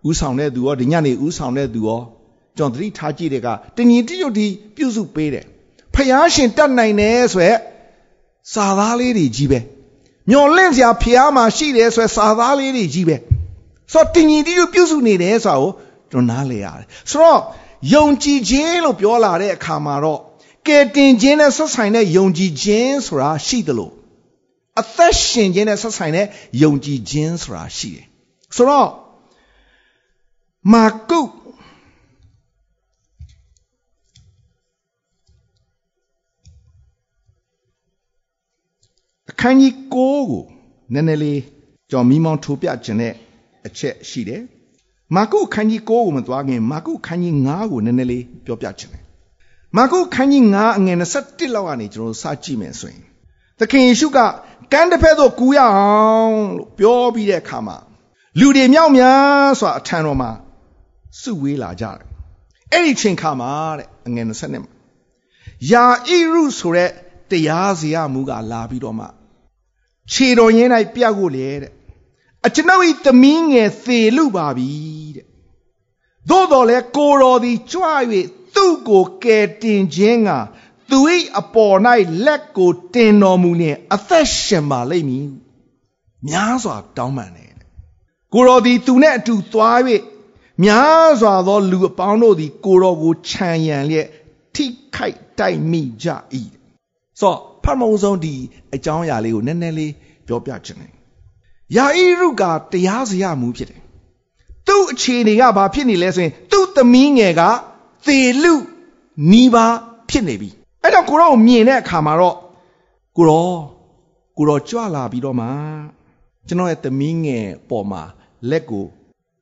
[0.09, 2.01] ဥဆောင်တဲ့သူရောဒီညနေဥဆောင်တဲ့သူရော
[2.57, 3.47] ကျွန်တော်သတိထားကြည့်တဲ့က
[3.77, 5.45] တညီတရွတ်ဒီပြုစုပေးတယ်
[5.93, 7.59] ဖျားရှင်တက်နိုင်တယ်ဆိုရက်
[8.53, 9.59] စာသားလေးတွေကြီးပဲ
[10.29, 13.15] မျော်လင့်စရာဖျားမှာရှိတယ်ဆိုရက်စာသားလေးတွေကြီးပဲ
[13.93, 15.71] ဆိုတော့တညီတရွတ်ပြုစုနေတယ်ဆိုတာကို
[16.11, 17.41] ကျွန်တော်နားလည်ရတယ်ဆိုတော့
[17.93, 20.19] ယုံကြည်ခြင်းလို့ပြောလာတဲ့အခါမှာတော့
[20.67, 23.91] ကယ်တင်ခြင်းနဲ့ဆက်ဆိုင်တဲ့ယုံကြည်ခြင်းဆိုတာရှိသလို
[24.79, 26.25] အသက်ရှင်ခြင်းနဲ့ဆက်ဆိုင်တဲ့
[26.61, 28.05] ယုံကြည်ခြင်းဆိုတာရှိတယ်
[28.55, 28.89] ဆိုတော့
[30.73, 31.21] မာကု
[39.29, 40.17] အခန်းကြီး9ကို
[40.93, 41.41] နည်းနည်းလေး
[41.91, 43.13] ကြော်မီမောင်ထိုးပြခြင်းတဲ့
[43.67, 44.41] အချက်ရှိတယ်
[45.15, 49.03] မာကုခန်းကြီး9ကိုမသွားခင်မာကုခန်းကြီး9ကိုနည်းနည်းလေးပြောပြခြင်းတယ်
[49.77, 53.03] မာကုခန်းကြီး9အငယ်21လောက်ကနေကျွန်တော်စကြည့်မယ်ဆိုရင်
[53.59, 54.17] သခင်ယေရှုက
[54.71, 57.77] ကမ်းတစ်ဖက်သို့ကူးရအောင်လို့ပြောပြီးတဲ့အခါမှာ
[58.39, 60.31] လူတွေမြောက်များစွာအထံတော်မှာ
[61.19, 61.99] စုဝေးလာကြတယ်
[62.71, 64.71] အဲ့ဒီချိန်ခါမှာတဲ့အငယ်20နှစ်မှာ
[65.71, 66.91] ယာဣရုဆိုတဲ့
[67.29, 69.05] တရားစီရမှုကလာပြီးတော့မှ
[70.11, 71.71] ခြေတော်ရင်း၌ပြတ်ကိုလေတဲ့
[72.45, 74.69] အကျွန်ုပ်၏သမီးငယ်သေလူပါပြီ
[75.15, 75.25] တဲ့
[76.29, 77.83] သို့တော်လဲကိုတော်သည်ကြွ၍
[78.55, 80.29] သူ့ကိုကယ်တင်ခြင်းက
[80.89, 80.99] သူ၏
[81.39, 81.77] အပေါ်၌
[82.25, 85.27] လက်ကိုတင်တော်မူနှင့်အသက်ရှင်ပါလိမ့်မည်
[86.27, 87.53] များစွာတောင်းပန်တယ်
[88.33, 89.79] ကိုတော်သည်သူနဲ့အတူသွား၍
[90.63, 94.07] များစွာသောလူအပေါင်းတို့သည်ကိုတော်ကိုခြံရံလျက်
[94.55, 96.07] ထိခိုက်တိုက်မိကြ၏
[97.19, 98.35] ဆိုတော့ဖတ်မုံဆုံးဒီ
[98.75, 99.93] အကြောင်းအရာလေးကိုနည်းနည်းလေး
[100.27, 100.91] ပြောပြချင်တယ်
[101.75, 103.81] ယာဣရုကတရားစရမှုဖြစ်တယ်
[104.67, 107.41] သူ့အခြေအနေကဘာဖြစ်နေလဲဆိုရင်သူ့သမီးငယ်က
[108.05, 108.53] သေလူ
[109.31, 109.75] နီးပါး
[110.09, 110.49] ဖြစ်နေပြီ
[110.87, 112.37] အဲ့တော့ကိုရောမြင်တဲ့အခါမှာတော့
[113.17, 113.49] ကိုရော
[114.37, 115.47] ကိုရောကြွလာပြီးတော့မှ
[116.47, 118.01] ကျွန်တော်ရဲ့သမီးငယ်ပေါ်မှာ
[118.49, 118.85] လက်ကို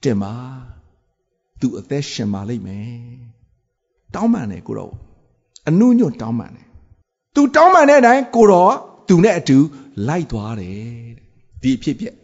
[0.03, 0.33] တင်ပါ
[1.59, 2.93] သူအသက်ရှင်ပါလိမ့်မယ်
[4.13, 4.91] တောင်းပန်တယ်ကိုရော
[5.67, 6.67] အနုညွတ်တောင်းပန်တယ်
[7.35, 8.67] သူတောင်းပန်တဲ့အတိုင်းကိုရော
[9.07, 9.57] သူနဲ့အတူ
[10.07, 10.83] လိုက်သွားတယ်
[11.61, 12.15] ဒီအဖြစ်ပြက်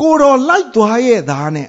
[0.00, 1.68] ကိုတော်လိုက်သွားရဲ့သားနဲ့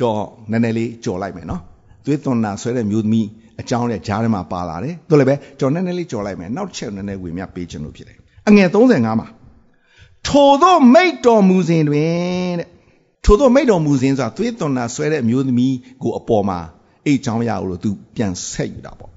[0.00, 1.62] တော့နည်းနည်းလေးကြော်လိုက်မယ်နော်
[2.04, 3.28] သွေးသွန်နာဆွဲတဲ့မျိုးသမီး
[3.60, 8.18] အကြောင်းနဲ့ဂျားထဲမှာပါလာတယ်တို့လည်းပဲကျွန်တော်နည်းနည်းလေးကြော်လိုက်မယ်နောက်ချက်နည်းနည်းဝေမျှပေးခြင်းလို့ဖြစ်တယ်
[8.48, 9.28] အငယ်35မှာ
[10.26, 12.68] ထိုသောမိတ်တော်မူစဉ်တွင်တဲ့
[13.24, 16.58] ထိုသောမိတ်တော်မူစဉ်ဆိုတာသွေးသွန်နာဆွဲတဲ့အမျိုးသမီးကိုအပေါ်မှာ
[17.04, 19.10] အဲ့အကြောင်းရအောင်လို့သူပြန်ဆက်ယူတာပေါ့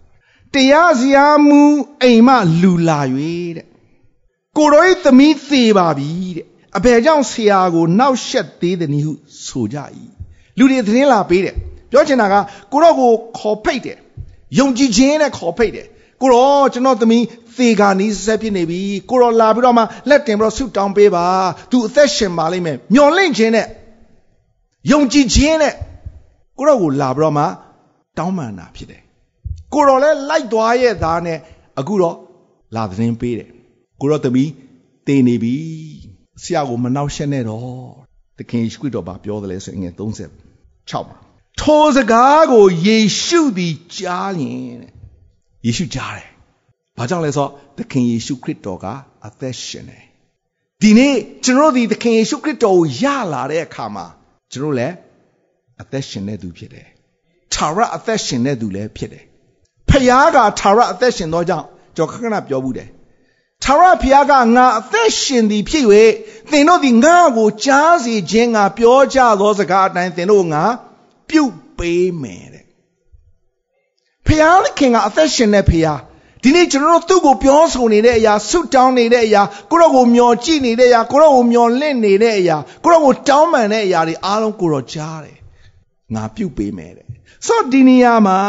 [0.53, 1.61] တရားစရာမူ
[2.03, 2.99] အိမ်မှလူလာ၍
[3.57, 3.67] တဲ့
[4.57, 6.45] ကိုတော်၏သမီးသေပါပြီတဲ့
[6.77, 9.13] အဘယ်ကြောင့်ဆရာကိုနောက်ဆက်သေးသည်နည်းဟု
[9.45, 9.77] ဆိုကြ၏
[10.57, 11.55] လူတွေသတင်းလာပေးတယ်
[11.91, 12.35] ပြောချင်တာက
[12.71, 13.97] ကိုတော့ကိုခေါ်ဖိတ်တယ်
[14.59, 15.87] ယုံကြည်ခြင်းနဲ့ခေါ်ဖိတ်တယ်
[16.21, 17.23] ကိုတော့ကျွန်တော်သမီး
[17.57, 21.25] သေကာနီးဆက်ဖြစ်နေပြီကိုတော့လာပြီးတော့မှလက်တင်ပြီးတော့ဆုတောင်းပေးပါ
[21.71, 23.67] သူအသက်ရှင်ပါလိမ့်မယ်မျော်လင့်ခြင်းနဲ့
[24.91, 25.73] ယုံကြည်ခြင်းနဲ့
[26.57, 27.45] ကိုရောကိုလာပြီးတော့မှ
[28.17, 29.01] တောင်းပန်တာဖြစ်တယ်
[29.73, 31.37] ကိုရောလည်းလိုက်သွားရဲ့သားနဲ့
[31.79, 32.17] အခုတော့
[32.75, 33.49] လာသတင်းပေးတယ်
[34.01, 34.49] ကိုရောသမီး
[35.07, 35.55] တည်နေပြီ
[36.43, 37.69] ဆရာကိုမနှောက်ရှက်နဲ့တော့
[38.37, 41.22] သခင်ယေရှုခရစ်တော်ဘာပြောတယ်လဲဆိုရင်ငယ်36မှာ
[41.61, 44.91] ထိုစကားကိုယေရှုသည်ကြားရင်တဲ့
[45.65, 46.29] ယေရှုကြားတယ်
[46.97, 48.85] ဘာကြောင့်လဲဆိုတော့သခင်ယေရှုခရစ်တော်က
[49.25, 50.03] အသက်ရှင်တယ်
[50.81, 54.05] ဒီနေ့ကျွန်တော်ဒီသခင်ယေရှုခရစ်တော်ကိုရလာတဲ့အခါမှာ
[54.51, 54.95] ကျွန်တော်လည်း
[55.81, 56.87] အသက်ရှင်တဲ့သူဖြစ်တယ်
[57.53, 59.23] ထာဝရအသက်ရှင်တဲ့သူလည်းဖြစ်တယ်
[59.89, 62.89] ဖခင်ကထာဝရအသက်ရှင်သောကြောင့်ကျွန်တော်ခဏခဏပြောဘူးတယ်
[63.63, 65.85] ထာဝရဘုရားကငါအသက်ရှင်သည်ဖြစ်၍
[66.51, 70.63] သင်တို့သည်ငါ့ကိုကြားစေခြင်းငါပြောကြသောစကားအတိုင်းသင်တို့ငါ
[71.29, 72.65] ပြုတ်ပေးမယ်တဲ့
[74.25, 76.01] ဘုရားခင်ကအသက်ရှင်တဲ့ဘုရား
[76.43, 85.37] ဒီနေ့ကျွန်တော်တို့သူ့ကိုပြောဆိုနေတဲ့အရာဆုတောင်းနေတဲ့အရာကိုရောကိုမျောကြည့်နေတဲ့အရာကိုရောကိုမျောလင့်နေတဲ့အရာကိုရောကိုတောင်းပန်တဲ့အရာတွေအားလုံးကိုရောကြားတယ်
[86.13, 87.07] ငါပြုတ်ပေးမယ်တဲ့
[87.47, 88.39] ဆိုတော့ဒီနေရာမှာ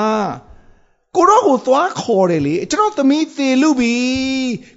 [1.16, 3.94] ကိုတော့ကိုသွားခေါ်တယ်လေကျွန်တော်သမီးသေလူပြီ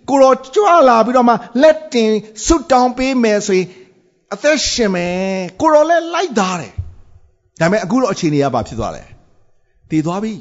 [0.10, 2.12] ကိုတော့ကြွလာပြီးတော့မှလက်တင်
[2.46, 3.68] ဆွတောင်းပေးမယ်ဆိုရင်
[4.34, 6.74] အသက်ရှင်မယ်ကိုတော့လည်းလိုက်သားတယ်
[7.60, 9.04] ဒါပေမဲ့အခုတော့အခြေအနေကဘာဖြစ်သွားလဲ
[9.90, 10.34] တည်သွားပြီ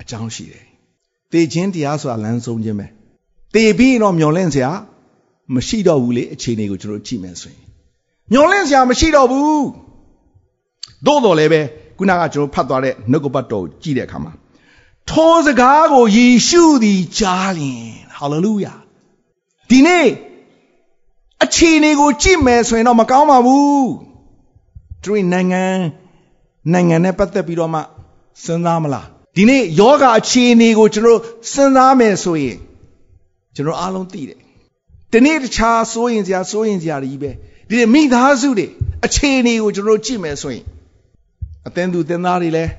[0.00, 0.64] အကြောင်းရှိတယ်
[1.32, 2.86] တည်ခြင်းတရားဆိုတာလမ်းဆုံးခြင်းပဲ
[3.54, 4.70] တည်ပြီးတော့မျောလင့်စရာ
[5.54, 7.64] မရှိတော့ဘူးလေအခြေအနေကိုကျွန်တော်ကြည့်မယ်ဆိုရင်
[8.32, 9.64] မျောလင့်စရာမရှိတော့ဘူး
[11.06, 11.60] သို့တော်လည်းပဲ
[11.98, 14.32] ခုနကကျွန်တော်ဖတ်သွားတဲ့နှုတ်ကပတ်တော်ကိုကြည့်တဲ့အခါမှာ
[15.10, 18.74] ထိုစကားကိုယေရှုသည်ကြားလျင်ဟာလေလုယာ
[19.70, 20.08] ဒီနေ့
[21.44, 23.88] အခြေအနေကိုကြည့်မယ်ဆိုရင်တော့မကောင်းပါဘူး
[25.02, 25.64] သူတို့နိုင်ငံ
[26.72, 27.80] နိုင်ငံနဲ့ပတ်သက်ပြီးတော့မှ
[28.44, 31.20] စဉ်းစားမလားဒီနေ့ယောဂအခြေအနေကိုကျွန်တော်
[31.52, 32.56] စဉ်းစားမယ်ဆိုရင်
[33.54, 34.38] ကျွန်တော်အားလုံးသိတယ်
[35.12, 37.30] ဒီနေ့တခြားစိုးရင်စရာစိုးရင်စရာကြီးပဲ
[37.68, 38.66] ဒီနေ့မိသားစုတွေ
[39.06, 40.64] အခြေအနေကိုကျွန်တော်ကြည့်မယ်ဆိုရင်
[41.66, 42.72] အသင်းသူသင်သားတွေလည်း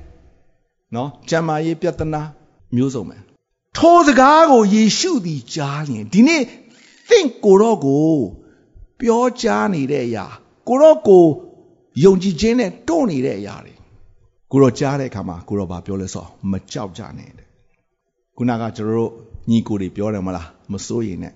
[0.94, 2.22] နော်ကျမ်းမာရေးပြဿနာ
[2.76, 3.16] မျိုးစုံပဲ
[3.76, 6.42] ထိုစကားကိုယေရှုသည်ကြားရင်ဒီနေ့
[7.10, 8.14] သင်ကိုတော့ကို
[9.00, 10.26] ပြောကြားနေတဲ့အရာ
[10.68, 11.26] ကိုတော့ကို
[12.04, 13.74] ယုံကြည်ခြင်းနဲ့တွန့်နေတဲ့အရာတွေ
[14.50, 17.46] ကိုတော့ကြားတဲ့အခါမှာကိုတော့ဗာပြောလဲဆိုမကြောက်ကြနဲ့တဲ့
[18.36, 19.12] ခုနကကျွန်တော်တို့
[19.50, 21.34] ညီကိုတွေပြောတယ်မလားမစိုးရင်နဲ့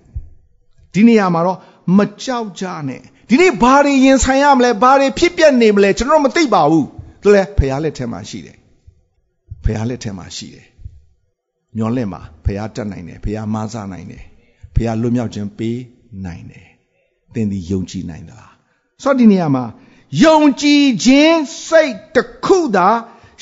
[0.93, 1.57] ဒီနေရာမှာတော့
[1.97, 6.87] မကြောက်ကြနဲ့ဒီနေ့ဘာတွေရင်ဆိုင်ရမလဲဘာတွေဖြစ်ပျက်နေမလဲကျွန်တော်မသိပါဘူး
[7.21, 8.57] သူလည်းဖရားလက်ထဲမှာရှိတယ်
[9.65, 10.67] ဖះလက်ထဲမှာရှိတယ်။
[11.75, 14.23] မျောလင့်မှာဖះတတ်နိုင်တယ်ဖះမဆနိုင်တယ်
[14.75, 15.79] ဖះလွတ်မြောက်ခြင်းပေး
[16.25, 16.67] နိုင်တယ်။
[17.33, 18.51] သင်ဒီယုံကြည်နိုင်သလား။
[19.03, 19.63] ဆိုတော့ဒီနေရာမှာ
[20.23, 22.89] ယုံကြည်ခြင်းစိတ်တစ်ခုသာ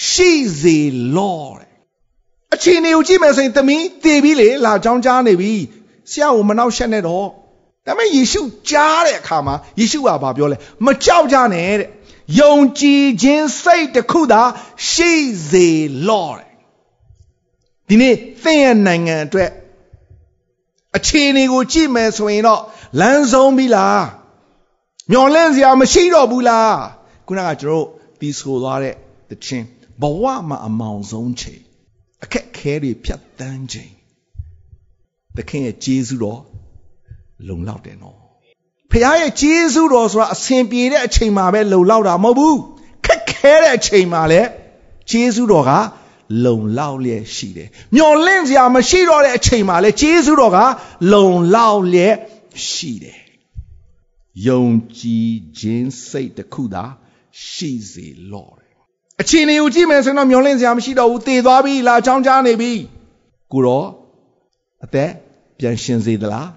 [0.10, 0.32] ရှိ
[0.62, 0.80] စေ
[1.16, 1.72] လောတဲ့။
[2.54, 5.54] အခြေအနေကိုကြည့်မယ်ဆိုရင်သမီးတည်ပြီးလေလာချောင်းကြားနေပြီ။
[6.12, 7.28] ဆရာကိုမနှောက်ရှက်နဲ့တော့။
[7.86, 11.90] ဒါပေမဲ့ယေရှုကြားတဲ့အခါမှာယေရှုကဘာပြောလဲ။မကြောက်ကြနဲ့တဲ့။
[12.40, 14.42] ယုံကြည်ခြင်းစိတ်တစ်ခုသာ
[14.90, 15.12] ရှိ
[15.50, 15.68] စေ
[16.08, 16.54] လော့
[17.90, 19.50] ဒီနေ့သင်ရဲ့နိုင်ငံအတွက်
[20.98, 22.62] အခြေအနေကိုကြည့်မယ်ဆိုရင်တော့
[23.00, 24.04] လမ်းဆုံးပြီလား
[25.12, 26.78] မျောလင့်စရာမရှိတော့ဘူးလား
[27.28, 27.86] ခုနကကျွန်တော်
[28.20, 28.96] ဒီဆိုသွားတဲ့
[29.30, 29.66] တခြင်း
[30.02, 31.62] ဘဝမှာအမောင်ဆုံးချိန်
[32.24, 33.92] အခက်ခဲတွေဖြတ်တန်းချိန်
[35.36, 36.42] သခင်ရဲ့ကျေးဇူးတော်
[37.48, 38.18] လုံလောက်တယ်နော်
[38.92, 42.60] ဖခင်ရဲ့ကျေးဇူးတော်ဆိုတာအစဉ်ပြေတဲ့အချိန်မှာပဲလုံလောက်တာမဟုတ်ဘူး
[43.06, 44.50] ခက်ခဲတဲ့အချိန်မှာလည်း
[45.10, 45.72] ကျေးဇူးတော်က
[46.46, 50.60] လုံလောက်လျက်ရှိတယ်မျော်လင့်စရာမရှိတော့တဲ့အချိန်မှာလည်းကျေးဇူးတော်က
[51.14, 52.16] လုံလောက်လျက်
[52.70, 53.23] ရှိတယ်
[54.48, 54.64] ယုံ
[55.00, 56.84] ကြည်ခြင်းစိတ်တစ်ခုသာ
[57.48, 58.64] ရှိစေလော့
[59.22, 62.72] အချိန်လေးကိုကြည့်မယ်ဆိုတော့မျော်လင့်စရာမရှိတော့ဘူးတည်သွားပြီလားအချောင်းကြားနေပြီ
[63.52, 63.88] ကိုတော့
[64.86, 65.12] အသက်
[65.60, 66.50] ပြန်ရှင်စေသလား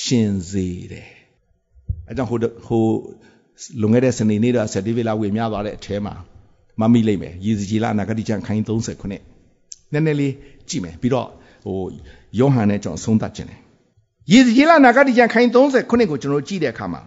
[0.00, 1.08] ရှင်စေတယ်
[2.08, 2.84] အဲကြောင့်ဟိုဟို
[3.80, 6.14] လွန်ခဲ့တဲ့စနေနေ့တော့ဆက်ဒီဗီလာဝေများသွားတဲ့အထဲမှာ
[6.80, 9.22] မမိလိမ့်မယ်ယေဇကြီးလာနာဂတိကျမ်းခိုင်း30ခုနှစ်
[9.92, 10.32] နည်းနည်းလေး
[10.68, 11.28] ကြည့်မယ်ပြီးတော့
[11.64, 11.78] ဟို
[12.38, 13.60] ယောဟန်နဲ့ကျွန်တော်ဆုံးသတ်ခြင်းတယ်
[14.32, 17.02] ယေဇကြီးလာနာဂတိကျမ်းခိုင်း30ခုနှစ်ကိုကျွန်တော်ကြည့်တဲ့အခါမှာ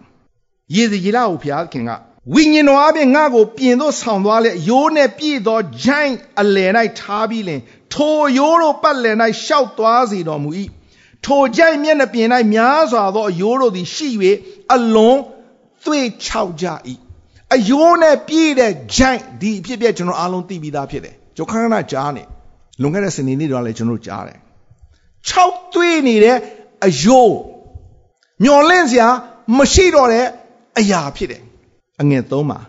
[0.74, 1.90] ယေဇကြီးလာကိုဘုရားခင်က
[2.34, 7.60] ဝိညာဉ်တော်အပြင်ငါ့ကိုပြင်သို့ဆောင်သွားလေရိုးနဲ့ပြည့်သောဂျိုင်းအလယ်၌ထားပြီးလင်
[7.94, 10.50] ထိုရိုးတို့ပတ်လည်၌ရှောက်သွားစေတော်မူ၏
[11.26, 14.08] ထိုကြိုက်မျက်နှာပြင်၌များစွာသောအယိုးတို့သည်ရှိ၍
[14.74, 15.18] အလွန်
[15.84, 16.66] သွေ့ချောက်ကြ၏
[17.54, 22.22] အယိုးနဲ့ပြည့်တဲ့ကြိုက်ဒီအဖြစ်ပြက်ကျွန်တော်အားလုံးသိပြီးသားဖြစ်တယ်ကျွန်တော်ခဏခဏကြားနေ
[22.80, 24.38] လွန်ခဲ့တဲ့စနေနေ့တော့လည်းကျွန်တော်ကြားတယ်
[25.28, 26.36] ချောက်သွေ့နေတဲ့
[26.86, 27.36] အယိုး
[28.44, 29.08] မျော်လင့်စရာ
[29.58, 30.26] မရှိတော့တဲ့
[30.78, 31.42] အရာဖြစ်တယ်
[32.00, 32.60] အငယ်သုံးမှာ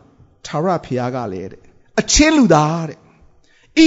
[0.47, 1.61] သာရဖျားကလည်းတဲ့
[1.99, 2.99] အချင်းလူသားတဲ့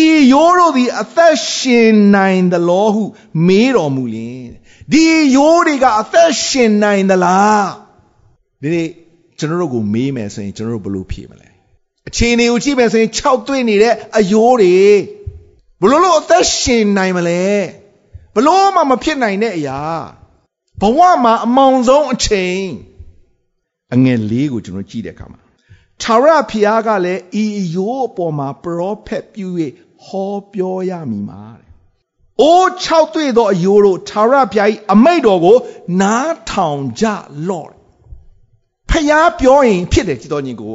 [0.01, 0.03] ဤ
[0.33, 3.03] ရိုးတို့သည်အသက်ရှင်နိုင်သလောဟု
[3.47, 4.47] မေးတော်မူလင်
[4.93, 5.05] ဒီ
[5.37, 7.69] ရိုးတွေကအသက်ရှင်နိုင်သလား
[8.63, 8.89] ဒီနေ့
[9.39, 11.49] ကျွန်တော်တို့ကိုမေးမယ်ဆိုရင်ကျွန်တော်တို့ဘယ်လိုဖြေမလဲ
[12.09, 14.77] အခြေအနေကိုကြည့်မယ်ဆိုရင်6တွေ့နေတဲ့အယိုးတွေ
[15.81, 17.45] ဘလို့လို့အသက်ရှင်နိုင်မလဲ
[18.35, 19.81] ဘလို့မှမဖြစ်နိုင်တဲ့အရာ
[20.81, 22.63] ဘဝမှာအမောင်ဆုံးအချိန်
[23.95, 25.41] အငယ်လေးကိုကျွန်တော်ကြည့်တဲ့အခါမှာ
[26.03, 29.47] ထာဝရဘုရားကလည်းဤအယိုးအပေါ်မှာပရောဖက်ပြု၍
[30.05, 31.69] ဟောပြောရမည်မှာတဲ့။
[32.41, 35.57] အိုး၆တွေ့သောအယိုးတို့ထာဝရဘုရား၏အမိတ်တော်ကို
[36.01, 37.05] နားထောင်ကြ
[37.49, 37.71] လော့။
[38.91, 40.75] ဖျားပြောရင်ဖြစ်တယ်ကြည်တော်ညီကို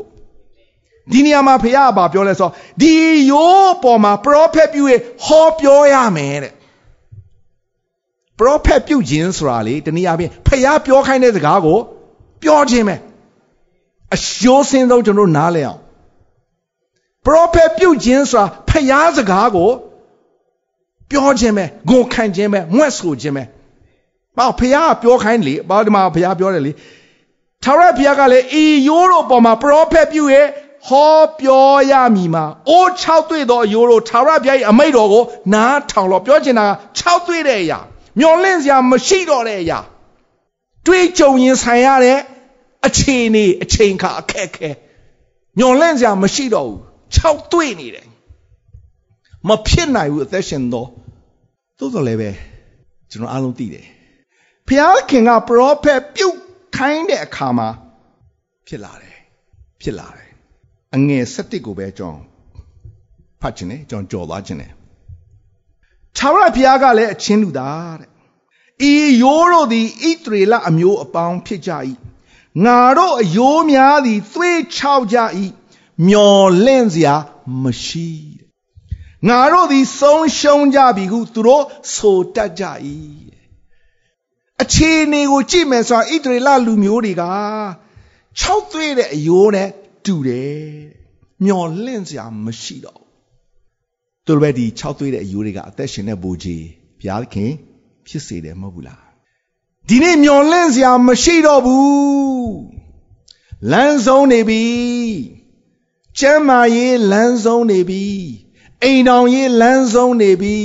[1.11, 2.93] ဒီနေရာမှာဖခင်ကဘာပြောလဲဆိုတော့ဒီ
[3.31, 4.93] ရိုးပေါ်မှာပရောဖက်ပြုရ
[5.25, 6.53] ဟောပြောရမယ်တဲ့
[8.37, 11.79] ပရောဖက်ပြုခြင်းဆိုတာလေတနည်းအားဖြင့်ဖခင်ပြောခိုင်းတဲ့စကားကို
[12.43, 12.95] ပြောခြင်းပဲ
[14.15, 15.79] အရှိုးစင်းဆုံးကျွန်တော်နားလည်အောင်
[17.25, 19.71] ပရောဖက်ပြုခြင်းဆိုတာဖခင်စကားကို
[21.11, 23.43] ပြောခြင်းပဲဂုံခံခြင်းပဲမွဲ့ဆိုခြင်းပဲ
[24.37, 26.71] ဘာဖခင်ကပြောခိုင်းလေဘာဒီမှာဖခင်ပြောတယ်လေ
[27.63, 30.35] ထာဝရဘုရားကလည်းဤရိုးတို့ပေါ်မှာပရောဖက်ပြုရ
[30.87, 35.23] ဟောပြောရမည်မှာအိုး6တွေ့သောအယိုးတို့ထာဝရဘုရား၏အမိတ်တော်ကို
[35.53, 37.79] နားထောင်လို့ပြောချင်တာက6တွေ့တဲ့အရာ
[38.19, 39.79] မျောလင့်စရာမရှိတော့တဲ့အရာ
[40.85, 42.19] တွေးကြုံရင်ဆိုင်ရတဲ့
[42.85, 44.69] အခြေအနေအချိန်ခါအခက်ခဲ
[45.57, 46.79] မျောလင့်စရာမရှိတော့ဘူး
[47.15, 48.07] 6တွေ့နေတယ်
[49.47, 50.89] မဖြစ်နိုင်ဘူးအသက်ရှင်တော့
[51.77, 52.29] သို့တော်လည်းပဲ
[53.11, 53.85] ကျွန်တော်အားလုံးသိတယ်
[54.67, 56.37] ဘုရားခင်ကပရောဖက်ပြုတ်
[56.75, 57.69] ခိုင်းတဲ့အခါမှာ
[58.67, 59.17] ဖြစ်လာတယ်
[59.81, 60.29] ဖြစ်လာတယ်
[60.95, 62.25] အငယ်7ကိုပဲကျွန်တော်
[63.41, 64.71] ဖတ်ခြင်းနဲ့ကျွန်တော်ကြော်သွားခြင်းနဲ့
[66.17, 68.10] ထာဝရဘုရားကလည်းအချင်းလူသားတဲ့
[68.89, 71.71] ဤရိုးတို့သည်ဣသရေလအမျိုးအပေါင်းဖြစ်ကြ၏
[72.65, 75.17] ငါတို့အယိုးများသည်သွေးချောက်ကြ၏
[76.07, 77.15] မျော်လင့်စရာ
[77.63, 78.47] မရှိတဲ့
[79.27, 81.65] ငါတို့သည်ဆုံးရှုံးကြပြီဟုသူတို့
[81.95, 82.63] ဆိုတတ်ကြ၏
[84.61, 87.23] အခြေအနေကိုကြည့်မယ်ဆိုတော့ဣသရေလလူမျိုးတွေက
[88.41, 89.69] 6သွေးတဲ့အယိုးနဲ့
[90.05, 90.61] တူတယ်
[91.45, 93.01] မျော်လင့်စရာမရှိတော့
[94.25, 96.65] သူတို့ပဲဒီ6သွေးတဲ့အယိုးတွေကအသက်ရှင်တဲ့ဘူကြီး
[96.99, 97.51] ဘုရားခင်
[98.07, 99.03] ဖြစ်စေတယ်မဟုတ်ဘူးလား
[99.87, 102.53] ဒီနေ့မျော်လင့်စရာမရှိတော့ဘူး
[103.71, 104.65] လမ်းဆုံးနေပြီ
[106.19, 108.05] ကျမ်းမာရေးလမ်းဆုံးနေပြီ
[108.83, 110.57] အိမ်တော်ရေးလမ်းဆုံးနေပြီ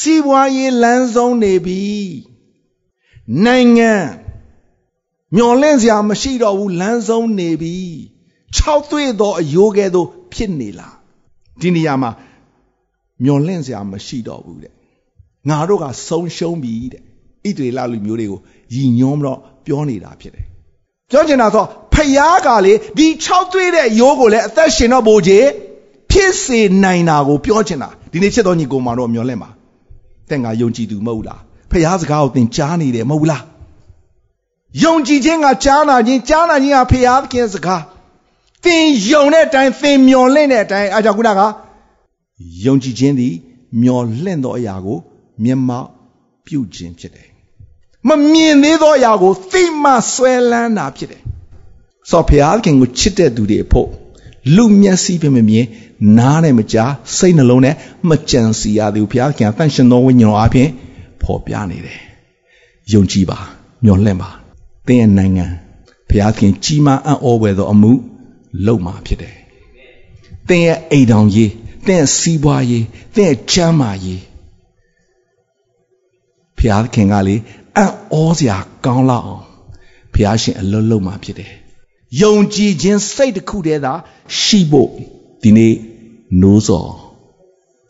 [0.00, 1.82] စီးပွားရေးလမ်းဆုံးနေပြီ
[3.44, 3.92] နိုင်ငံ
[5.36, 7.76] မျော်လင့်စရာမရှိတော့ဘူးလမ်းဆုံးနေပြီ
[8.56, 10.96] 6သွေးသောအယိုးကဲ့သို့ဖြစ်နေလား
[11.60, 12.10] ဒီနေရာမှာ
[13.24, 14.74] မျော်လင့်စရာမရှိတော့ဘူးတဲ့
[15.48, 18.40] ငါတို့ကဆုံးရှုံးပြီတဲ့ဣတရီလလူမျိုးတွေကို
[18.74, 20.44] ယဉ်ညွန်းတော့ပြောနေတာဖြစ်တယ်
[21.10, 25.46] ပြောချင်တာဆိုဖယားကလေဒီ6သွေးတဲ့ရိုးကိုလည်းအသက်ရှင်တော့ဘိုးကြီး
[26.10, 29.50] ဖြစ်စေနိုင်တာကိုပြောချင်တာဒီနေ့ချစ်တော်ညီကိုမောင်တို့မျော်လင့်ပါ
[30.30, 33.42] တဲ့ငါယုံကြည်သူမဟုတ်လားဖယားစကားကိုသင်ကြားနေတယ်မဟုတ်လား
[34.82, 37.82] ယုံကြည်ခြင်းကကြားနာခြင်းကြားနာခြင်းကဖယားခင်စကား
[38.64, 41.40] သင်ယုံတဲ့အတိုင်းသင်မျော်လင့်တဲ့အတိုင်းအားကြောင့်ခုနက
[42.64, 43.34] ယုံကြည်ခြင်းသည်
[43.82, 44.98] မျော်လင့်သောအရာကို
[45.44, 45.88] မျက်မှောက်
[46.46, 47.28] ပြုခြင်းဖြစ်တယ်
[48.08, 51.22] မမြင်သေးသောအရာကိုသိမှဆွဲလန်းတာဖြစ်တယ်
[52.10, 53.88] ဆိုဖျားခင်ကိုချစ်တဲ့သူတွေအဖို့
[54.56, 55.66] လူမျက်စိပဲမမြင်
[56.18, 57.76] နားနဲ့မကြားစိတ်နှလုံးနဲ့
[58.08, 60.68] မကြံစီရသည်ဘုရားခင်အသန့်ရှင်သောဝိညာဉ်တော်အပြင်
[61.22, 61.98] ဖော်ပြနေတယ်
[62.92, 63.38] ယုံကြည်ပါ
[63.84, 64.30] မျှော်လင့်ပါ
[64.86, 65.46] သင်ရဲ့နိုင်ငံ
[66.08, 67.92] ဘုရားခင်ကြီးမားအံ့ဩဖွယ်သောအမှု
[68.66, 69.36] လုပ်မှာဖြစ်တယ်။
[70.48, 71.50] သင်ရဲ့အိမ်တော်ရေး
[71.86, 74.20] သင်ရဲ့စီးပွားရေးသင်ရဲ့ချမ်းသာရေး
[76.62, 77.36] ဘုရားခင်ကလေ
[77.76, 79.44] အံ့ဩစရာကောင်းလောက်အောင်
[80.12, 81.52] ဘုရားရှင်အလွတ်လုံးမှာဖြစ်တယ်။
[82.22, 83.92] ယုံကြည်ခြင်းစိတ်တစ်ခုတည်းသာ
[84.40, 84.90] ရှိဖို့
[85.42, 85.74] ဒီနေ့
[86.40, 86.90] နိုးစော်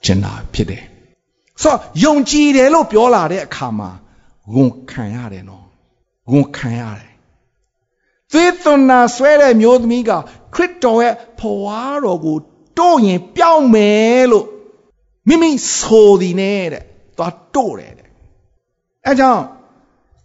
[0.04, 0.82] ကျင်တာဖြစ်တယ်။
[1.62, 3.90] ဆိုတော့ယုံကြည်တယ်လို့ပြောလာတဲ့အခါမှာ
[4.54, 5.66] ဝန်ခံရတယ်နော်။
[6.30, 7.12] ဝန်ခံရတယ်
[8.32, 10.10] သွေးသွန်နာဆွဲတဲ့မျိုးသမီးက
[10.54, 12.38] ခရစ်တော်ရဲ့ဖွားတော်ကို
[12.78, 14.46] တို့ရင်ပြောင်းမယ်လို့
[15.28, 16.84] မိမိဆိုသည်နဲ့တဲ့
[17.16, 18.01] သွားတို့တယ်တဲ့
[19.06, 19.42] အဲကြောင့်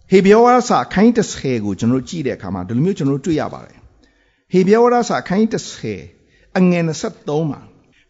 [0.09, 3.79] ဟေဘယောဝါဒစာခိုင်း30ကိုကျွန်တော်ကြည့်တဲ့အခါမှာဒီလိုမျိုးကျွန်တော်တွေ့ရပါတယ်
[4.51, 5.47] ဟေဘယောဝါဒစာခိုင်း
[6.03, 7.61] 30အငယ်23မှာ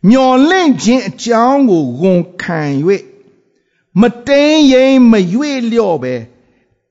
[0.10, 2.62] မျော်လင့်ခြင်းအကြောင်းကိုဝန်ခံ၍
[4.02, 6.16] မတိန်ရင်မရွေ့လျော့ပဲ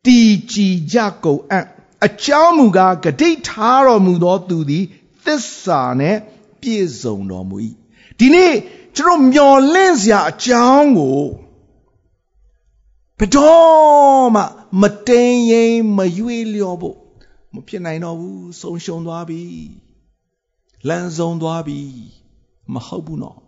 [0.05, 1.67] တည်ကြည်ကြကုန်အံ့
[2.07, 4.85] အကြောင်းမူကားဂတိထားတော်မူသောသူသည်
[5.25, 6.17] သစ္စာနဲ့
[6.61, 7.57] ပြည့်စုံတော်မူ၏
[8.19, 8.55] ဒီနေ့
[8.97, 11.21] ကျွန်တော်မျော်လင့်စရာအကြောင်းကို
[13.19, 14.43] ဘယ်တော့မှ
[14.81, 16.97] မတိမ်ရင်မရွေ့လျော့ဖို့
[17.53, 19.43] မဖြစ်နိုင်တော့ဘူးဆုံးရှုံးသွားပြီ
[20.89, 21.81] လမ်းဆုံးသွားပြီ
[22.73, 23.39] မဟုတ်ဘူးနော်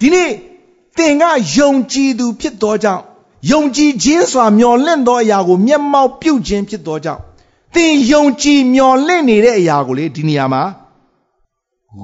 [0.00, 0.32] ဒီနေ့
[0.96, 1.24] သင်က
[1.56, 3.04] ယုံကြည်သူဖြစ်သောကြောင့်
[3.50, 7.22] ယုံကြည်ခြင်းစွာမျော်လင့်သောအရာကိုမျက်မှောက်ပြုခြင်းဖြစ်သောကြောင့်
[7.74, 10.62] သင်ယုံကြည်မျှော်လင့်နေတဲ့အရာကိုလေဒီနေရာမှာ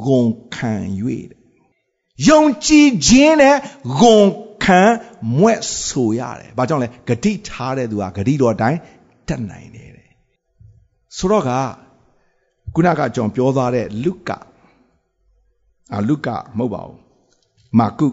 [0.04, 0.22] ဂုံ
[0.54, 0.72] ခံ၍
[2.28, 3.57] ယုံကြည်ခြင်းနဲ့
[3.98, 4.20] ဂုံ
[4.68, 4.81] ခံ
[5.38, 8.78] မွဲ့ဆိုရတယ်။ဘာကြောင့်လဲဂတိထားတဲ့သူကဂတိတော်တိုင်း
[9.28, 10.09] တတ်နိုင်တယ်တဲ့။
[11.16, 11.50] ဆိုတော့က
[12.74, 14.38] ခုနကကျွန်တော်ပြောသွားတဲ့လုကာ
[15.94, 16.98] အာလုကာမဟုတ်ပါဘူး။
[17.78, 18.09] မာကု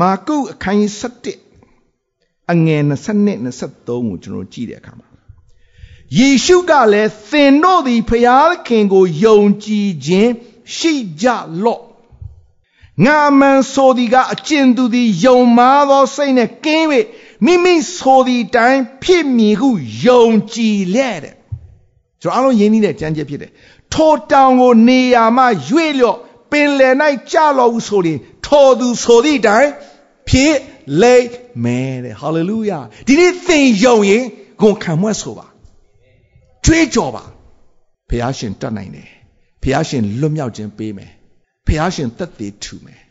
[0.00, 0.92] မာကုအခန်းကြီး
[2.48, 5.08] 7အငယ်22 23ကိုကျွန်တော်ကြည့်တဲ့အခါမှာ
[6.18, 10.32] ယေရှုကလည်းသင်တို့သည်ဖျားခင်ကိုယုံကြည်ခြင်း
[10.76, 11.26] ရှိကြ
[11.64, 11.82] လော့
[13.04, 16.86] ငါမန်ဆိုသည်ကအကျဉ်သူသည်ယုံမာသောစိတ်နဲ့ကင်း၍
[17.44, 19.70] မိမိဆိုသည်တိုင်းဖြစ်မည်ဟု
[20.06, 20.24] ယုံ
[20.54, 21.34] ကြည်လက်တဲ့
[22.22, 23.50] ကျွန်တော်အားလုံးယဉ်နေတဲ့ကြံကြက်ဖြစ်တယ်
[23.92, 26.18] ထိုတောင်ကိုနေရာမှရွေ့လျော့
[26.50, 26.94] ပင်လယ်၌
[27.32, 29.70] ကြလော့ဟုဆိုရင်ထိုသူဆိုသည့်တိုင်း
[30.28, 30.54] ဖြစ်
[31.00, 31.28] လိမ့်
[31.64, 34.24] မယ်တဲ့ဟာလေလုယာဒီနေ့သင်ယုံရင်
[34.60, 35.46] ဂုဏ်ခံမွဲ့ဆိုပါ
[36.64, 37.24] ကြွေးကြော်ပါ
[38.08, 39.08] ဘုရားရှင်တတ်နိုင်တယ်
[39.62, 41.12] ဘုရားရှင်လွတ်မြောက်ခြင်းပေးမယ်
[41.72, 43.02] ဘုရားရှင်သက်သေထူမယ်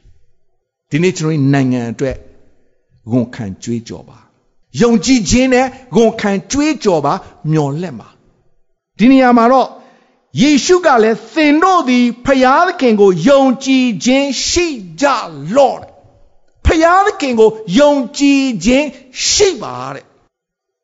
[0.89, 2.17] ဒီနေ့ကျွန်တော်နိုင်ငံအတွက်
[3.11, 4.17] ဝန်ခံကြွေးကြော်ပါ
[4.81, 7.13] ယုံကြည်ခြင်းနဲ့ဝန်ခံကြွေးကြော်ပါ
[7.51, 8.09] မျော်လင့်ပါ
[8.97, 9.69] ဒီနေရာမှာတော့
[10.41, 14.67] ယေရှုကလည်းသင်တို့သည်ဖျားသခင်ကိုယုံကြည်ခြင်းရှိ
[15.01, 15.05] ကြ
[15.55, 15.79] လော့
[16.65, 18.87] ဖျားသခင်ကိုယုံကြည်ခြင်း
[19.27, 20.05] ရှိပါတဲ့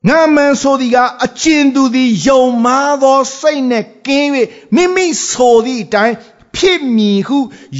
[0.07, 4.29] ငါမန်ဆိုသည်ကအကျဉ်သူသည်ယုံမာသောစိတ်နဲ့ကင်း၍
[4.75, 6.15] မိမိဆိုသည့်အတိုင်း
[6.57, 7.37] ဖြစ်မည်ဟု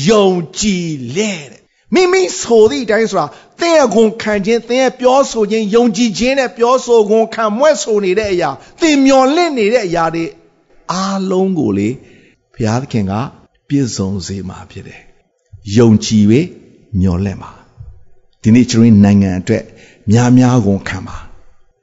[0.09, 1.61] ယုံကြည်လေတဲ့
[1.93, 3.25] မိမိဆိုသည့်အတိုင်းဆိုတာ
[3.59, 8.49] သင်ရဲ့ဂုဏ်ခံခြင်းသင်ရဲ့ပြောဆိုခြင်းယုံကြည်ခြင်းနဲ့ပြောဆိုဂုဏ်ခံမွဲ့ဆိုနေတဲ့အရာ
[8.81, 10.25] သင်မျော်လင့်နေတဲ့အရာတွေ
[10.91, 11.89] အားလုံးကိုလေ
[12.53, 13.13] ဘုရားသခင်က
[13.67, 15.01] ပြည့်စုံစေမှာဖြစ်တယ်
[15.77, 16.23] ယုံကြည်၍
[16.99, 17.51] မျော်လင့်ပါ
[18.41, 19.63] ဒီနေ့ကျွန်တော်နိုင်ငံအတွက်
[20.11, 21.17] များများဂုဏ်ခံပါ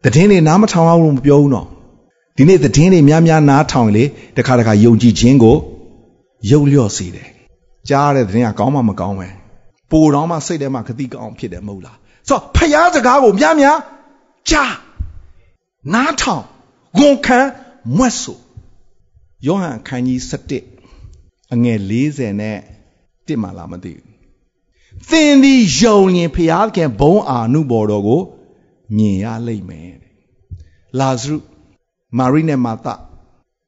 [0.03, 1.67] တည်င်းတွေနားမထောင်အောင်လို့မပြောဘူးနော်
[2.37, 4.05] ဒီနေ့တည်င်းတွေများများနားထောင်လေ
[4.37, 5.57] တခါတခါယုံကြည်ခြင်းကို
[6.51, 7.29] ရုပ်လျော့စေတယ်
[7.89, 9.29] ကြားတဲ့တည်င်းကကောင်းမှမကောင်းပဲ
[9.91, 11.97] ပိုတော့မှစိတ်ထဲမှာခတိကောင်းဖြစ်တယ်မဟုတ်လား
[12.29, 13.79] ဆိုတော့ဖျားစကားကိုများများ
[14.51, 14.75] ကြား
[15.95, 16.45] နားထောင်
[16.99, 17.41] ဂုံခံ
[17.97, 18.39] မွတ်ဆို
[19.47, 20.21] ယောဟန်အခန်းကြီး
[20.87, 22.59] 7အငယ်40နဲ့
[23.27, 24.09] တစ်မှလာမသိဘူး
[25.11, 28.23] သင်သည်ယုံရင်ဖျားခင်ဘုံအာနုဘော်တော်ကို
[28.97, 29.95] မြင်ရလိမ့်မယ်
[30.99, 31.37] လာဇရု
[32.19, 32.87] မာရိနဲ့မာသ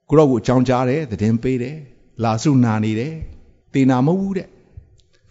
[0.08, 1.76] ကိုရော့ကိုအကြောင်းကြားတယ်သတင်းပေးတယ်
[2.22, 3.14] လာဇရုနာနေတယ်
[3.74, 4.48] တေနာမဟုတ်ဘူးတဲ့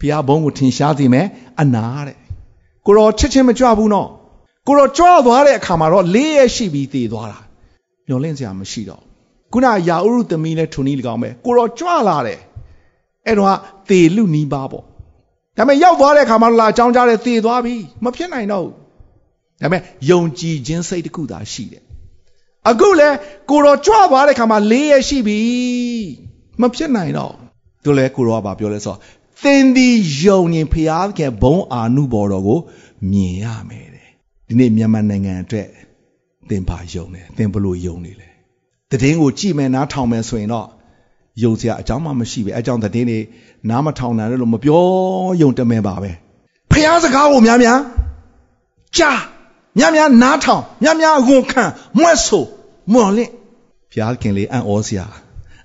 [0.00, 1.26] ဖျားဘုံကိုထင်ရှားစေမယ်
[1.60, 2.16] အနာတဲ့
[2.86, 4.08] ကိုရောချစ်ချင်းမကြွဘူးနော်
[4.66, 7.38] ကိုရောကြွသွားတဲ့အခါမှာတော့လေးရရှိပြီးတည်သွားတာ
[8.08, 9.02] ညှော်လင့်စရာမရှိတော့
[9.52, 12.40] ခုနယာဥရုသမီးနဲ့ထုံနီး၎င်းပဲကိုရောကြွလာတယ်
[13.26, 14.84] အဲ့တော့သေလူနီးပါပေါ့
[15.56, 18.74] ဒါပေမဲ့ရောက်သွားတဲ့အခါမှာလာအကြောင်းကြားတယ်သေသွားပြီမဖြစ်နိုင်တော့ဘူး
[19.60, 21.82] ဒါပေမဲ့ယုံကြည်ခြင်းစိတ်တစ်ခုသာရှိတယ်
[22.70, 23.08] အခုလဲ
[23.50, 25.40] ကိုတော်ကြွသွားတဲ့ခါမှာ၄ရက်ရှိပြီ
[26.60, 27.32] မဖြစ်နိုင်တော့
[27.84, 28.96] သူလဲကိုတော်ကပြောလဲဆို
[29.42, 29.88] သင်ဒီ
[30.22, 32.58] ယုံရင်ဖျားခင်ဘုံအာနုဘော်တော်ကို
[33.10, 34.08] မြင်ရမယ်တဲ့
[34.48, 35.68] ဒီနေ့မြန်မာနိုင်ငံအတွက်
[36.48, 38.28] သင်ပါယုံတယ်သင်ဘလို့ယုံနေလဲ
[38.90, 40.66] တည်င်းကိုကြည်မယ်နားထောင်မယ်ဆိုရင်တော့
[41.42, 43.18] ယုံစရာအကြောင်းမှမရှိပဲအဲကြောင့်တည်င်းနေ
[43.70, 44.82] နားမထောင်နိုင်လို့မပြော
[45.42, 46.10] ယုံတမဲပါပဲ
[46.72, 47.80] ဖျားစကားကိုများများ
[48.96, 49.20] ကြား
[49.78, 51.64] များများနားထောင်များများဝန်ခံ
[51.98, 52.44] မွဲ့ဆို
[52.92, 53.30] မွန်လင့်
[53.90, 55.06] ဘုရားခင်လေးအံ့ဩစရာ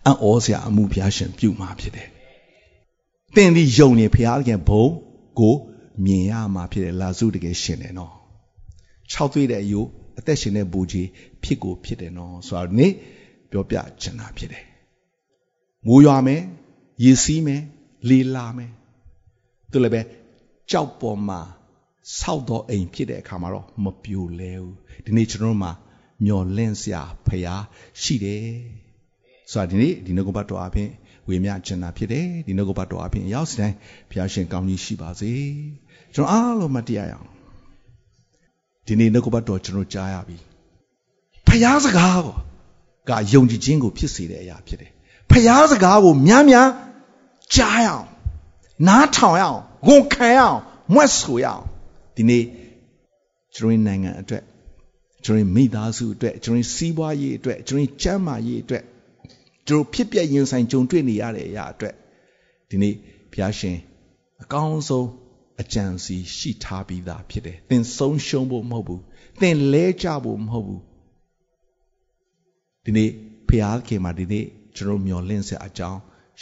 [0.05, 2.07] အံ့ဩစရာအမှုဘုရားရှင်ပြုမှာဖြစ်တယ်။
[3.35, 4.85] သင်ဒီယုံနေဘုရားခင်ဘုံ
[5.39, 5.55] ကို
[6.05, 8.13] မြင်ရမှာဖြစ်တယ်လာစုတကယ်ရှင်တယ်နော်။
[9.13, 9.87] ၆သွေးတဲ့အယိုး
[10.19, 11.07] အသက်ရှင်တဲ့ဘူကြီး
[11.43, 12.87] ဖြစ်ကိုဖြစ်တယ်နော်ဆိုတော့နေ
[13.51, 14.63] ပြောပြချင်တာဖြစ်တယ်။
[15.87, 16.41] မိုးရွာမယ်
[17.03, 17.61] ရေစီးမယ်
[18.09, 18.71] လေလာမယ်
[19.71, 20.01] သူလည်းပဲ
[20.71, 21.39] ကြောက်ပေါ်မှာ
[22.19, 25.71] ဆောက်တော့အိမ်ဖြစ်တဲ့အခါမှာတော့မပြိုလဲဘူးဒီနေ့ကျွန်တော်တို့မှာ
[26.25, 27.55] မျော်လင့်စရာဖရာ
[28.01, 28.45] ရှိတယ်
[29.51, 30.89] ဆိုတော့ဒီနေ့ဒီနှုတ်ကပတ်တော်အပြင်
[31.27, 33.75] ဝေမျှချင်တာဖြစ်တယ်ဒီနှုတ်ကပတ်တော်အပြင်ရောက်စတိုင်း
[34.09, 35.31] ဘုရားရှင်ကောင်းကြီးရှိပါစေ
[36.13, 37.29] ကျွန်တော်အားလုံးမတရားရအောင်
[38.87, 40.37] ဒီနေ့နှုတ်ကပတ်တော်ကျွန်တော်ကြားရပြီ
[41.47, 42.35] ဖရာစကားကို
[43.09, 44.91] ကယုံကြည်ခြင်းကိုဖြစ်စေတဲ့အရာဖြစ်တယ်
[45.31, 46.69] ဖရာစကားကိုများများ
[47.55, 48.07] ကြားရအောင်
[48.87, 50.59] နားထောင်ရအောင်ဝန်ခံရအောင်
[50.93, 51.63] မွတ်ဆိုရအောင်
[52.15, 52.43] ဒီနေ့
[53.55, 54.43] ကျွန်တော်နိုင်ငံအတွက်
[55.25, 58.83] ကျွန်တော်မိသားစုအတွက်ကျွန်တော်စီးပွားရေးအတွက်ကျွန်တော်ကျန်းမာရေးအတွက်
[59.67, 61.95] ကျွန်တော်ဖြစ်ပျက်ရင်ဆိုင်ကြုံတွေ့နေရတဲ့အရာအတွက်
[62.69, 62.95] ဒီနေ့
[63.31, 63.77] ဘုရားရှင်
[64.41, 65.07] အကောင်းဆုံး
[65.61, 69.01] အကြံစီရှိထားပြီးသားဖြစ်တယ်။သင်ဆုံးရှုံးဖို့မဟုတ်ဘူး။
[69.41, 70.81] သင်လဲကျဖို့မဟုတ်ဘူး။
[72.85, 73.09] ဒီနေ့
[73.47, 74.45] ဘုရားခင်မှာဒီနေ့
[74.75, 75.99] ကျွန်တော်မျှော်လင့်စရာအကြောင်း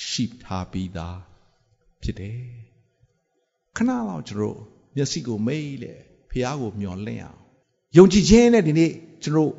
[0.08, 1.18] ရှိထားပြီးသား
[2.02, 2.40] ဖြစ်တယ်။
[3.76, 4.60] ခဏလောက်ကျွန်တော်
[4.96, 5.94] မျက်စိကိုမိတ်လေ
[6.30, 7.40] ဖះကိုမျောလင့်အောင်
[7.98, 8.92] ယုံကြည်ခြင်းနဲ့ဒီနေ့
[9.24, 9.52] ကျွန်တော်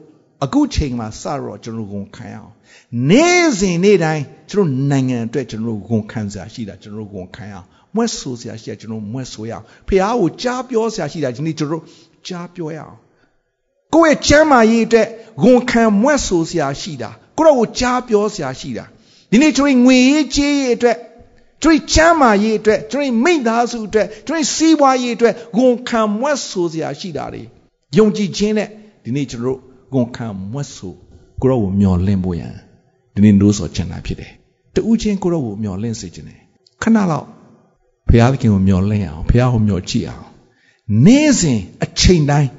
[0.44, 2.52] အခုချိန်မှာစတော့ကျွန်တော်ဝန်ခံရအောင်
[3.10, 11.82] နေ့စဉ်နေ့တိုင်းကျွန်တော်နိုင်ငံအတွက်ကျွန်တော်ဝန်ခံစရာရှိတာကျွန်တော်ဝန်ခံရအောင်မွဲ့ဆိုစရာရှိတာကျွန်တော်မွဲ့ဆိုရအောင်ဖះကိုကြားပြောစရာရှိတာဒီနေ့ကျွန်တော်
[12.26, 12.96] ကြားပြောရအောင်
[13.94, 15.08] ကိုယ့်ရဲ့ကျမ်းမာရေးအတွက်
[15.44, 18.84] ဝန်ခံမွဲ့ဆိုစရာရှိတာကိုယ့်ကိုကြားပြောစရာရှိတာ
[19.30, 20.96] ဒီနေ့ကျွန်တော်ငွေရေးကြေးရေးအတွက်
[21.62, 27.42] ကျွန်တော်ချမ်းမာရေးအတွက်ကျွန်တော်မိသားစုအတွက်ကျွန်တော်စီးပွားရေးအတွက်ဝန်ခံမွဲ့ဆိုစရာရှိတာတွေ
[27.96, 28.68] ယုံကြည်ခြင်းနဲ့
[29.04, 30.94] ဒီနေ့ကျွန်တော် ဝန်ခံမွဲ့ဆို
[31.40, 32.54] ကိုရောကိုမျော်လင့်ဖို့ရန်
[33.14, 34.32] ဒီနေ့နိုးစော်ချင်တာဖြစ်တယ်
[34.74, 36.40] တူးချင်းကိုရောကိုမျော်လင့်စေခြင်းတယ်
[36.82, 37.26] ခဏလောက်
[38.08, 40.26] ဘုရားသခင်ကိုမျော်လင့်အောင်ဘုရားကိုမျော်ကြည့်အောင်
[41.04, 42.50] နေ့စဉ်အချိန်တိုင်း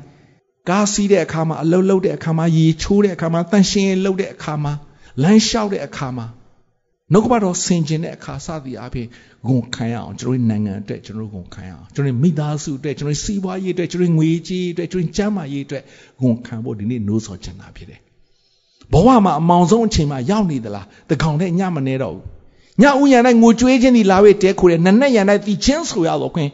[0.70, 4.74] ကားစီးတဲ့အခါမှာအလုပ်လုပ်တဲ့အခါမှာရေချိုးတဲ့အခါမှာတန်ရှင်းလုပ်တဲ့အခါမှာ
[5.22, 6.26] လမ်းလျှောက်တဲ့အခါမှာ
[7.14, 9.08] နှုတ်ကပတော်ဆင်ကျင်တဲ့အခါစသည်အပြင်
[9.48, 15.84] ဂုံခံရအောင်ကျွန်တော်နိုင်ငံအတွက်ကျွန်တော်ဂုံခံရအောင်ကျွန်တော်မိသားစုအတွက်ကျွန်တော်စီးပွားရေးအတွက်ကျွန်တော်ငွေကြေးအတွက်ကျွန်တော်ကျန်းမာရေးအတွက်
[16.22, 18.00] ဂုံခံဖို့ဒီနေ့နိုးစော်ချင်တာဖြစ်တယ်
[18.92, 22.26] ဘဝမှာအမောင်ဆုံးအချိန်မှာရောက်နေသလားတကောင်နဲ့ညမနေတော့ဘူး
[22.82, 26.50] ညဥ်ရံတိုင်းငိုကြွေးခြင်းဒီလာဝေးတဲခိုးတယ်နက်နဲ့ရံတိုင်းတီချင်းဆိုရတော့ခွင်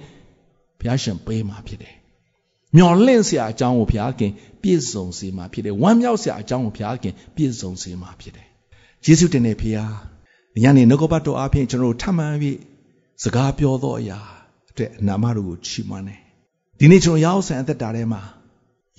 [0.80, 1.94] ဘုရားရှင်ပေးမှာဖြစ်တယ်
[2.76, 4.32] မျော်လင့်စရာအကြောင်းကိုဘုရားခင်
[4.62, 8.48] ပြည့်စုံစေမှာဖြစ်တယ်ဝမ်းမြောက်စရာအကြောင်းကိုဘုရားခင်ပြည့်စုံစေမှာဖြစ်တယ်
[9.06, 10.17] ယေရှုတင်တဲ့ဘုရား
[10.64, 12.58] ညနေနှုတ်ကပတ်တော်အပြင်ကျွန်တော်ထပ်မံပြီး
[13.24, 14.20] စကားပြောသောအရာ
[14.70, 16.20] အတွက်နာမတော်ကိုချီးမွမ်းတယ်
[16.80, 18.22] ဒီနေ့ကျွန်တော်ရောက်ဆန်အသက်တာထဲမှာ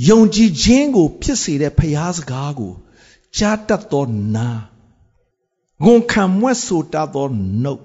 [0.09, 2.73] ယုံကြည်ခြင်းကို ဖြစ်စေတဲ့ဘုရားစကားကို
[3.37, 4.05] ကြားတတ်သော
[4.37, 4.49] နာ
[5.85, 7.27] ဝန်ခံမွဲ့ဆိုတတ်သော
[7.63, 7.83] နှုတ်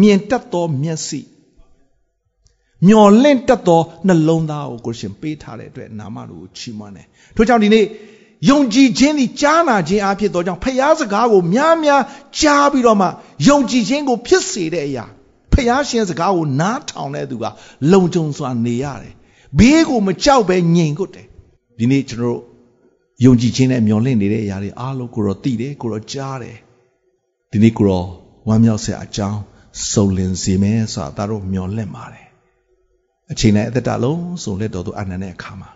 [0.00, 1.20] မြင်တတ်သောမျက်စိ
[2.86, 7.84] မျော်လင့်တတ်သောနှလုံးသားကိုကိုရှင်ပေးထားတဲ့အတွက်နာမတော်ကိုချီးမွမ်းတယ်ထို့ကြောင့်ဒီနေ့
[8.50, 12.02] ယုံကြည်ခြင်းသည်ကြားနာခြင်းအဖြစ်သောကြောင့်ဖျားစကားကိုများများ
[12.38, 13.08] ကြားပြီးတော့မှ
[13.48, 15.04] ယုံကြည်ခြင်းကိုဖြစ်စေတဲ့အရာ
[15.52, 17.44] ဖျားရှင်စကားကိုနားထောင်တဲ့သူက
[17.92, 19.14] လုံခြုံစွာနေရတယ်
[19.58, 21.26] ဘေးကိုမကြောက်ပဲငြိမ်ကွတ်တယ်
[21.78, 22.40] ဒီနေ့ကျွန်တော်
[23.24, 26.56] ယုံကြည်ခြင်းနဲ့မျှော်လင့်နေတဲ့အရာတွေအားလုံးကိုတော့သိတယ်ကိုတော့ကြားတယ်
[27.50, 28.06] ဒီနေ့ကိုတော့
[28.48, 29.40] ဝမ်းမြောက်စရာအကြောင်း
[29.92, 32.26] စုံလင်စေမယ်ဆိုတာတို့မျှော်လင့်ပါတယ်
[33.32, 35.70] အချိန်နဲ့အသက်တာလုံးစုံလက်တော်သူအနန္တရဲ့အခါမှာ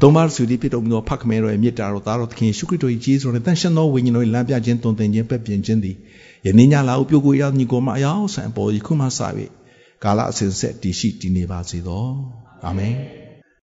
[0.00, 5.96] သုံးပါးစုဒီဖြစ်တော်မူသောဖခင်တော်ရဲ့မြတ်တာတော်သားတော်သခင်ယေရှုခရစ်တော်၏ကြီးစွာနဲ့တန်ရှင်းသောဝိညာဉ်တော်၏လမ်းပြခြင်းတုံသင်ခြင်းပဲ့ပြင်ခြင်းသည်
[6.46, 9.20] ယနေ့ညလာကိုပြုကိုရညီကိုမအယောက်ဆန်ပေါ်ယခုမှစ၍
[10.04, 12.06] ကာလအစဉ်ဆက်တည်ရှိတည်နေပါစေသော
[12.64, 12.94] အာမင်